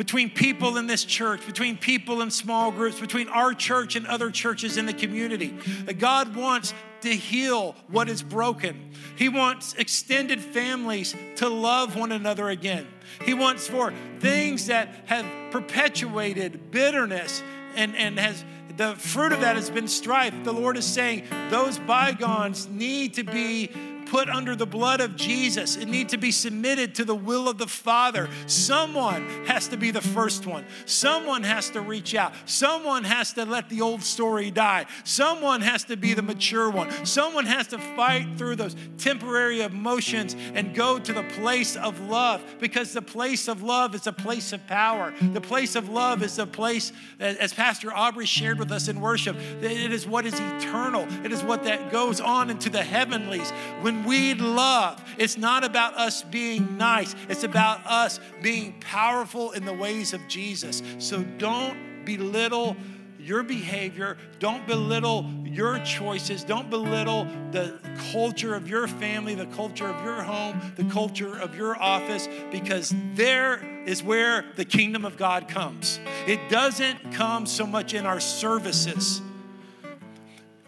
between 0.01 0.31
people 0.31 0.79
in 0.79 0.87
this 0.87 1.05
church, 1.05 1.45
between 1.45 1.77
people 1.77 2.23
in 2.23 2.31
small 2.31 2.71
groups, 2.71 2.99
between 2.99 3.29
our 3.29 3.53
church 3.53 3.97
and 3.97 4.07
other 4.07 4.31
churches 4.31 4.79
in 4.79 4.87
the 4.87 4.95
community. 4.95 5.55
That 5.85 5.99
God 5.99 6.35
wants 6.35 6.73
to 7.03 7.11
heal 7.11 7.75
what 7.89 8.09
is 8.09 8.23
broken. 8.23 8.93
He 9.17 9.29
wants 9.29 9.75
extended 9.75 10.41
families 10.41 11.15
to 11.37 11.49
love 11.49 11.97
one 11.97 12.13
another 12.13 12.49
again. 12.49 12.87
He 13.25 13.35
wants 13.35 13.67
for 13.67 13.93
things 14.21 14.67
that 14.67 14.89
have 15.07 15.27
perpetuated 15.51 16.71
bitterness 16.71 17.43
and, 17.77 17.97
and 17.97 18.19
has 18.19 18.45
the 18.77 18.95
fruit 18.95 19.33
of 19.33 19.41
that 19.41 19.57
has 19.57 19.69
been 19.69 19.89
strife. 19.89 20.33
The 20.43 20.53
Lord 20.53 20.77
is 20.79 20.87
saying 20.87 21.25
those 21.51 21.79
bygones 21.79 22.67
need 22.69 23.15
to 23.15 23.25
be 23.25 23.71
put 24.11 24.29
under 24.29 24.57
the 24.57 24.67
blood 24.67 25.01
of 25.01 25.15
Jesus. 25.15 25.77
It 25.77 25.87
needs 25.87 26.11
to 26.11 26.19
be 26.19 26.33
submitted 26.33 26.97
to 26.97 27.05
the 27.05 27.15
will 27.15 27.49
of 27.49 27.59
the 27.59 27.69
Father. 27.69 28.29
Someone 28.47 29.29
has 29.47 29.69
to 29.69 29.77
be 29.77 29.93
the 29.93 30.01
first 30.01 30.47
one. 30.47 30.65
Someone 30.85 31.45
has 31.45 31.71
to 31.71 31.81
reach 31.81 32.15
out. 32.17 32.33
Someone 32.45 33.05
has 33.05 33.33
to 33.35 33.45
let 33.45 33.69
the 33.69 33.81
old 33.81 34.03
story 34.03 34.51
die. 34.51 34.87
Someone 35.05 35.61
has 35.61 35.85
to 35.85 35.97
be 35.97 36.13
the 36.13 36.23
mature 36.23 36.69
one. 36.69 36.91
Someone 37.07 37.47
has 37.47 37.69
to 37.69 37.79
fight 37.79 38.27
through 38.37 38.57
those 38.57 38.75
temporary 38.99 39.63
emotions 39.63 40.35
and 40.55 40.75
go 40.75 40.99
to 40.99 41.13
the 41.13 41.23
place 41.23 41.77
of 41.77 42.01
love 42.01 42.43
because 42.59 42.93
the 42.93 43.03
place 43.03 43.47
of 43.47 43.63
love 43.63 43.95
is 43.95 44.09
a 44.09 44.13
place 44.13 44.53
of 44.53 44.67
power. 44.67 45.15
The 45.21 45.41
place 45.41 45.77
of 45.77 45.89
love 45.89 46.25
is 46.25 46.39
a 46.41 46.47
place, 46.47 46.93
as 47.21 47.53
Pastor 47.53 47.95
Aubrey 47.95 48.27
shared 48.27 48.59
with 48.59 48.73
us 48.73 48.89
in 48.89 49.01
worship, 49.01 49.37
it 49.63 49.93
is 49.93 50.05
what 50.07 50.27
is 50.27 50.35
eternal. 50.35 51.07
It 51.25 51.31
is 51.31 51.45
what 51.45 51.63
that 51.65 51.93
goes 51.93 52.21
on 52.21 52.51
into 52.51 52.71
the 52.71 52.83
heavenlies. 52.83 53.51
When 53.83 54.00
we 54.05 54.35
love, 54.35 55.03
it's 55.19 55.37
not 55.37 55.65
about 55.65 55.97
us 55.97 56.23
being 56.23 56.77
nice, 56.77 57.15
it's 57.29 57.45
about 57.45 57.87
us 57.87 58.21
being 58.43 58.81
powerful 58.81 59.53
in 59.53 59.65
the 59.65 59.75
ways 59.75 60.13
of 60.13 60.27
Jesus. 60.29 60.83
So 60.99 61.23
don't 61.23 62.05
belittle 62.05 62.77
your 63.21 63.43
behavior. 63.43 64.17
Don't 64.39 64.67
belittle 64.67 65.31
your 65.45 65.79
choices. 65.81 66.43
Don't 66.43 66.71
belittle 66.71 67.27
the 67.53 67.79
culture 68.13 68.55
of 68.55 68.69
your 68.69 68.89
family, 68.89 69.35
the 69.35 69.47
culture 69.47 69.87
of 69.87 70.03
your 70.05 70.23
home, 70.23 70.61
the 70.77 70.85
culture 70.85 71.39
of 71.39 71.55
your 71.55 71.81
office, 71.81 72.29
because 72.51 72.95
there 73.15 73.85
is 73.85 74.03
where 74.03 74.47
the 74.57 74.65
kingdom 74.65 75.05
of 75.05 75.17
God 75.17 75.49
comes. 75.49 76.01
It 76.27 76.41
doesn't 76.49 77.13
come 77.13 77.47
so 77.47 77.67
much 77.67 77.95
in 77.95 78.07
our 78.07 78.21
services. 78.21 79.21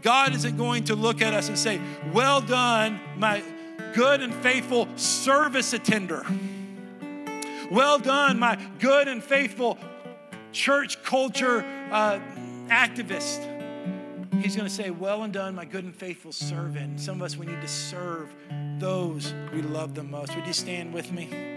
God 0.03 0.35
isn't 0.35 0.57
going 0.57 0.85
to 0.85 0.97
look 0.97 1.23
at 1.23 1.33
us 1.33 1.49
and 1.49 1.59
say, 1.59 1.81
Well 2.13 2.41
done, 2.41 3.01
my 3.17 3.43
good 3.95 4.21
and 4.21 4.35
faithful 4.35 4.89
service 4.97 5.73
attender. 5.73 6.27
Well 7.71 7.99
done, 7.99 8.39
my 8.39 8.59
good 8.81 9.09
and 9.09 9.23
faithful 9.23 9.79
church 10.53 11.03
culture 11.03 11.65
uh, 11.91 12.21
activist. 12.69 13.49
He's 14.43 14.57
going 14.57 14.69
to 14.69 14.75
say, 14.75 14.91
Well 14.91 15.23
and 15.23 15.33
done, 15.33 15.55
my 15.55 15.65
good 15.65 15.85
and 15.85 15.95
faithful 15.95 16.33
servant. 16.33 17.01
Some 17.01 17.17
of 17.17 17.23
us, 17.23 17.37
we 17.37 17.47
need 17.47 17.61
to 17.61 17.69
serve 17.69 18.35
those 18.79 19.33
we 19.53 19.63
love 19.63 19.95
the 19.95 20.03
most. 20.03 20.35
Would 20.35 20.47
you 20.47 20.53
stand 20.53 20.93
with 20.93 21.13
me? 21.13 21.52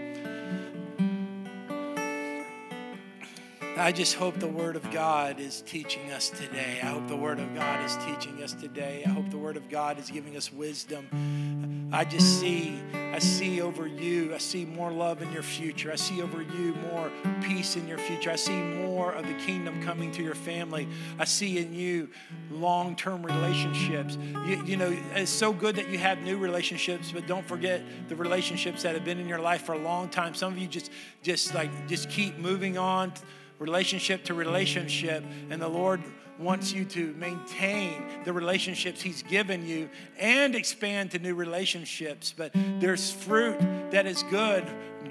I 3.78 3.92
just 3.92 4.14
hope 4.14 4.40
the 4.40 4.48
Word 4.48 4.74
of 4.74 4.90
God 4.90 5.38
is 5.38 5.60
teaching 5.60 6.10
us 6.10 6.30
today. 6.30 6.80
I 6.82 6.86
hope 6.86 7.08
the 7.08 7.16
Word 7.16 7.38
of 7.38 7.54
God 7.54 7.84
is 7.84 7.94
teaching 8.06 8.42
us 8.42 8.54
today. 8.54 9.02
I 9.04 9.10
hope 9.10 9.28
the 9.28 9.36
Word 9.36 9.58
of 9.58 9.68
God 9.68 9.98
is 9.98 10.10
giving 10.10 10.34
us 10.34 10.50
wisdom. 10.50 11.90
I 11.92 12.06
just 12.06 12.40
see, 12.40 12.80
I 12.94 13.18
see 13.18 13.60
over 13.60 13.86
you, 13.86 14.34
I 14.34 14.38
see 14.38 14.64
more 14.64 14.90
love 14.90 15.20
in 15.20 15.30
your 15.30 15.42
future. 15.42 15.92
I 15.92 15.96
see 15.96 16.22
over 16.22 16.40
you 16.40 16.74
more 16.90 17.12
peace 17.42 17.76
in 17.76 17.86
your 17.86 17.98
future. 17.98 18.30
I 18.30 18.36
see 18.36 18.56
more 18.56 19.12
of 19.12 19.26
the 19.26 19.34
kingdom 19.34 19.82
coming 19.82 20.10
to 20.12 20.22
your 20.22 20.34
family. 20.34 20.88
I 21.18 21.26
see 21.26 21.58
in 21.58 21.74
you 21.74 22.08
long 22.50 22.96
term 22.96 23.22
relationships. 23.22 24.16
You, 24.46 24.64
you 24.64 24.76
know, 24.78 24.96
it's 25.14 25.30
so 25.30 25.52
good 25.52 25.76
that 25.76 25.90
you 25.90 25.98
have 25.98 26.22
new 26.22 26.38
relationships, 26.38 27.12
but 27.12 27.26
don't 27.26 27.46
forget 27.46 27.82
the 28.08 28.16
relationships 28.16 28.84
that 28.84 28.94
have 28.94 29.04
been 29.04 29.20
in 29.20 29.28
your 29.28 29.40
life 29.40 29.64
for 29.64 29.74
a 29.74 29.78
long 29.78 30.08
time. 30.08 30.34
Some 30.34 30.54
of 30.54 30.58
you 30.58 30.66
just, 30.66 30.90
just 31.22 31.54
like, 31.54 31.70
just 31.88 32.08
keep 32.08 32.38
moving 32.38 32.78
on 32.78 33.12
relationship 33.58 34.24
to 34.24 34.34
relationship, 34.34 35.24
and 35.50 35.60
the 35.60 35.68
Lord 35.68 36.02
wants 36.38 36.72
you 36.72 36.84
to 36.84 37.14
maintain 37.14 38.02
the 38.24 38.32
relationships 38.32 39.00
He's 39.00 39.22
given 39.22 39.66
you 39.66 39.88
and 40.18 40.54
expand 40.54 41.12
to 41.12 41.18
new 41.18 41.34
relationships. 41.34 42.34
But 42.36 42.52
there's 42.78 43.10
fruit 43.10 43.58
that 43.90 44.06
is 44.06 44.22
good, 44.24 44.64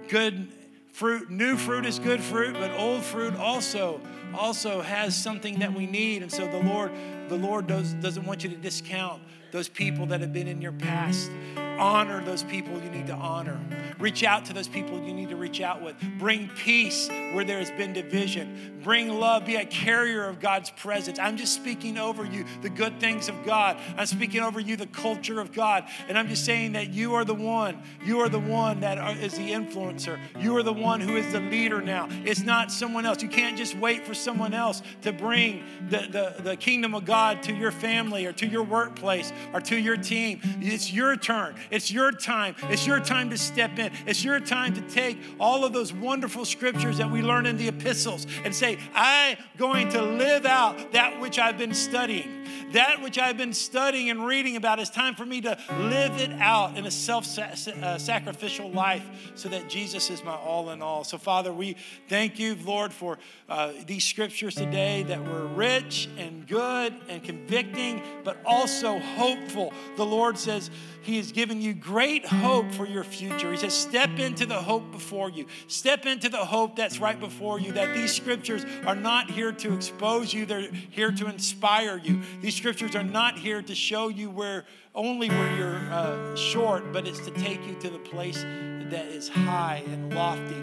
good 0.08 0.52
fruit. 0.92 1.30
New 1.30 1.58
fruit 1.58 1.86
is 1.86 2.00
good 2.00 2.22
fruit, 2.22 2.54
but 2.54 2.72
old 2.72 3.04
fruit 3.04 3.36
also 3.36 4.02
also 4.34 4.82
has 4.82 5.16
something 5.16 5.60
that 5.60 5.74
we 5.74 5.86
need. 5.86 6.22
And 6.22 6.32
so 6.32 6.48
the 6.48 6.60
Lord, 6.60 6.92
the 7.30 7.38
Lord 7.38 7.68
does, 7.68 7.94
doesn't 7.94 8.26
want 8.26 8.44
you 8.44 8.50
to 8.50 8.56
discount 8.56 9.22
those 9.52 9.70
people 9.70 10.06
that 10.08 10.22
have 10.22 10.34
been 10.34 10.48
in 10.48 10.62
your 10.62 10.74
past. 10.74 11.32
Honor 11.78 12.24
those 12.24 12.44
people 12.44 12.74
you 12.82 12.90
need 12.90 13.08
to 13.08 13.14
honor. 13.14 13.60
Reach 14.06 14.24
out 14.24 14.46
to 14.46 14.54
those 14.54 14.68
people 14.68 15.02
you 15.02 15.16
need 15.16 15.30
to 15.30 15.36
reach 15.36 15.62
out 15.62 15.82
with. 15.82 15.96
Bring 16.20 16.48
peace 16.50 17.10
where 17.10 17.44
there 17.44 17.58
has 17.58 17.72
been 17.72 17.92
division. 17.92 18.80
Bring 18.84 19.10
love. 19.10 19.48
Be 19.48 19.56
a 19.56 19.66
carrier 19.66 20.26
of 20.26 20.40
God's 20.40 20.70
presence. 20.70 21.18
I'm 21.18 21.38
just 21.38 21.56
speaking 21.56 21.98
over 21.98 22.24
you 22.24 22.46
the 22.62 22.70
good 22.70 23.00
things 23.00 23.30
of 23.30 23.46
God. 23.48 23.78
I'm 23.98 24.06
speaking 24.06 24.42
over 24.42 24.60
you 24.60 24.78
the 24.78 24.86
culture 24.86 25.42
of 25.42 25.52
God. 25.52 25.86
And 26.08 26.20
I'm 26.20 26.28
just 26.28 26.46
saying 26.46 26.74
that 26.74 26.90
you 26.92 27.16
are 27.16 27.26
the 27.26 27.34
one. 27.34 27.82
You 28.06 28.20
are 28.20 28.30
the 28.30 28.40
one 28.40 28.82
that 28.82 29.18
is 29.18 29.34
the 29.34 29.52
influencer. 29.52 30.20
You 30.40 30.56
are 30.56 30.62
the 30.62 30.72
one 30.72 31.02
who 31.02 31.16
is 31.16 31.32
the 31.32 31.40
leader 31.40 31.82
now. 31.82 32.08
It's 32.26 32.44
not 32.44 32.72
someone 32.72 33.08
else. 33.08 33.24
You 33.24 33.30
can't 33.30 33.58
just 33.58 33.76
wait 33.76 34.06
for 34.06 34.14
someone 34.14 34.54
else 34.54 34.84
to 35.02 35.14
bring 35.14 35.64
the, 35.90 36.36
the, 36.38 36.44
the 36.44 36.58
kingdom 36.58 36.94
of 36.94 37.06
God 37.06 37.42
to 37.42 37.56
your 37.56 37.72
family 37.72 38.28
or 38.28 38.34
to 38.34 38.46
your 38.46 38.62
workplace 38.62 39.34
or 39.52 39.62
to 39.62 39.76
your 39.76 39.98
team. 39.98 40.42
It's 40.62 40.94
your 40.94 41.16
turn. 41.16 41.56
It's 41.72 41.90
your 41.90 42.12
time. 42.12 42.56
It's 42.70 42.86
your 42.86 43.00
time 43.00 43.32
to 43.32 43.38
step 43.40 43.80
in. 43.80 43.95
It's 44.06 44.24
your 44.24 44.40
time 44.40 44.74
to 44.74 44.82
take 44.82 45.18
all 45.40 45.64
of 45.66 45.74
those 45.74 45.94
wonderful 45.94 46.46
scriptures 46.46 46.98
that 46.98 47.10
we 47.10 47.22
learn 47.22 47.46
in 47.46 47.58
the 47.58 47.68
epistles 47.68 48.28
and 48.44 48.54
say, 48.54 48.78
I'm 48.94 49.38
going 49.58 49.90
to 49.90 50.02
live 50.02 50.46
out 50.46 50.94
that 50.94 51.20
which 51.20 51.40
I've 51.40 51.58
been 51.58 51.74
studying. 51.74 52.35
That 52.74 53.02
which 53.02 53.18
I've 53.18 53.38
been 53.38 53.54
studying 53.54 54.10
and 54.10 54.26
reading 54.26 54.56
about, 54.56 54.80
it's 54.80 54.90
time 54.90 55.16
for 55.16 55.26
me 55.26 55.42
to 55.42 55.58
live 55.80 56.20
it 56.20 56.32
out 56.40 56.78
in 56.78 56.86
a 56.86 56.92
self 56.92 57.26
sacrificial 57.26 58.70
life 58.72 59.04
so 59.36 59.50
that 59.50 59.70
Jesus 59.70 60.10
is 60.10 60.24
my 60.24 60.36
all 60.36 60.72
in 60.72 60.82
all. 60.82 61.04
So, 61.04 61.18
Father, 61.18 61.54
we 61.54 61.76
thank 62.10 62.40
you, 62.40 62.56
Lord, 62.64 62.92
for 62.92 63.18
uh, 63.48 63.74
these 63.86 64.04
scriptures 64.04 64.56
today 64.56 65.04
that 65.04 65.24
were 65.24 65.48
rich 65.48 66.10
and 66.18 66.48
good 66.48 66.94
and 67.08 67.24
convicting, 67.24 68.02
but 68.24 68.38
also 68.46 69.00
hopeful. 69.00 69.74
The 69.98 70.06
Lord 70.06 70.38
says, 70.38 70.70
he 71.06 71.18
has 71.18 71.32
given 71.32 71.62
you 71.62 71.76
great 71.76 72.26
hope 72.26 72.72
for 72.72 72.88
your 72.88 73.04
future. 73.04 73.52
He 73.52 73.58
says, 73.58 73.76
Step 73.76 74.18
into 74.18 74.48
the 74.48 74.56
hope 74.56 74.92
before 74.92 75.30
you. 75.30 75.46
Step 75.68 76.08
into 76.08 76.30
the 76.30 76.44
hope 76.44 76.76
that's 76.76 76.98
right 76.98 77.20
before 77.20 77.60
you. 77.60 77.74
That 77.74 77.94
these 77.94 78.12
scriptures 78.12 78.66
are 78.88 78.96
not 78.96 79.30
here 79.30 79.52
to 79.52 79.76
expose 79.76 80.34
you, 80.34 80.48
they're 80.48 80.72
here 80.90 81.12
to 81.12 81.28
inspire 81.28 81.98
you. 81.98 82.22
These 82.42 82.55
scriptures 82.56 82.96
are 82.96 83.04
not 83.04 83.38
here 83.38 83.62
to 83.62 83.76
show 83.76 84.08
you 84.08 84.30
where 84.30 84.66
only 84.94 85.30
where 85.30 85.56
you're 85.58 85.76
uh, 85.92 86.36
short, 86.36 86.92
but 86.94 87.08
it's 87.08 87.20
to 87.20 87.32
take 87.32 87.66
you 87.68 87.76
to 87.76 87.90
the 87.90 88.00
place 88.00 88.42
that 88.44 89.06
is 89.08 89.28
high 89.28 89.84
and 89.88 90.14
lofty, 90.14 90.62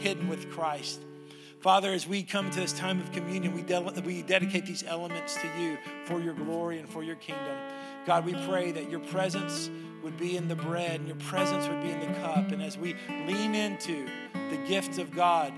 hidden 0.00 0.28
with 0.28 0.50
Christ. 0.50 1.00
Father, 1.60 1.92
as 1.92 2.06
we 2.06 2.22
come 2.22 2.50
to 2.50 2.60
this 2.60 2.72
time 2.74 3.00
of 3.00 3.10
communion, 3.10 3.54
we, 3.54 3.62
de- 3.62 4.02
we 4.04 4.22
dedicate 4.22 4.66
these 4.66 4.84
elements 4.84 5.34
to 5.36 5.48
you 5.58 5.78
for 6.04 6.20
your 6.20 6.34
glory 6.34 6.78
and 6.78 6.88
for 6.88 7.02
your 7.02 7.16
kingdom. 7.16 7.56
God, 8.06 8.26
we 8.26 8.34
pray 8.46 8.70
that 8.72 8.90
your 8.90 9.00
presence 9.00 9.70
would 10.02 10.18
be 10.18 10.36
in 10.36 10.46
the 10.46 10.54
bread 10.54 11.00
and 11.00 11.08
your 11.08 11.16
presence 11.16 11.66
would 11.66 11.82
be 11.82 11.88
in 11.90 12.00
the 12.00 12.18
cup. 12.18 12.52
And 12.52 12.62
as 12.62 12.76
we 12.76 12.94
lean 13.08 13.54
into 13.54 14.06
the 14.50 14.58
gift 14.68 14.98
of 14.98 15.10
God, 15.10 15.54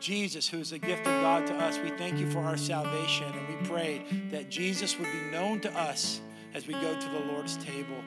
Jesus, 0.00 0.48
who 0.48 0.58
is 0.58 0.72
a 0.72 0.78
gift 0.78 1.06
of 1.06 1.22
God 1.22 1.46
to 1.46 1.54
us, 1.54 1.78
we 1.78 1.90
thank 1.90 2.18
you 2.18 2.30
for 2.30 2.40
our 2.40 2.56
salvation. 2.56 3.26
And 3.32 3.48
we 3.48 3.68
pray 3.68 4.04
that 4.30 4.48
Jesus 4.48 4.98
would 4.98 5.10
be 5.10 5.30
known 5.30 5.60
to 5.60 5.72
us 5.78 6.20
as 6.54 6.66
we 6.66 6.74
go 6.74 6.98
to 6.98 7.08
the 7.08 7.32
Lord's 7.32 7.56
table. 7.58 8.02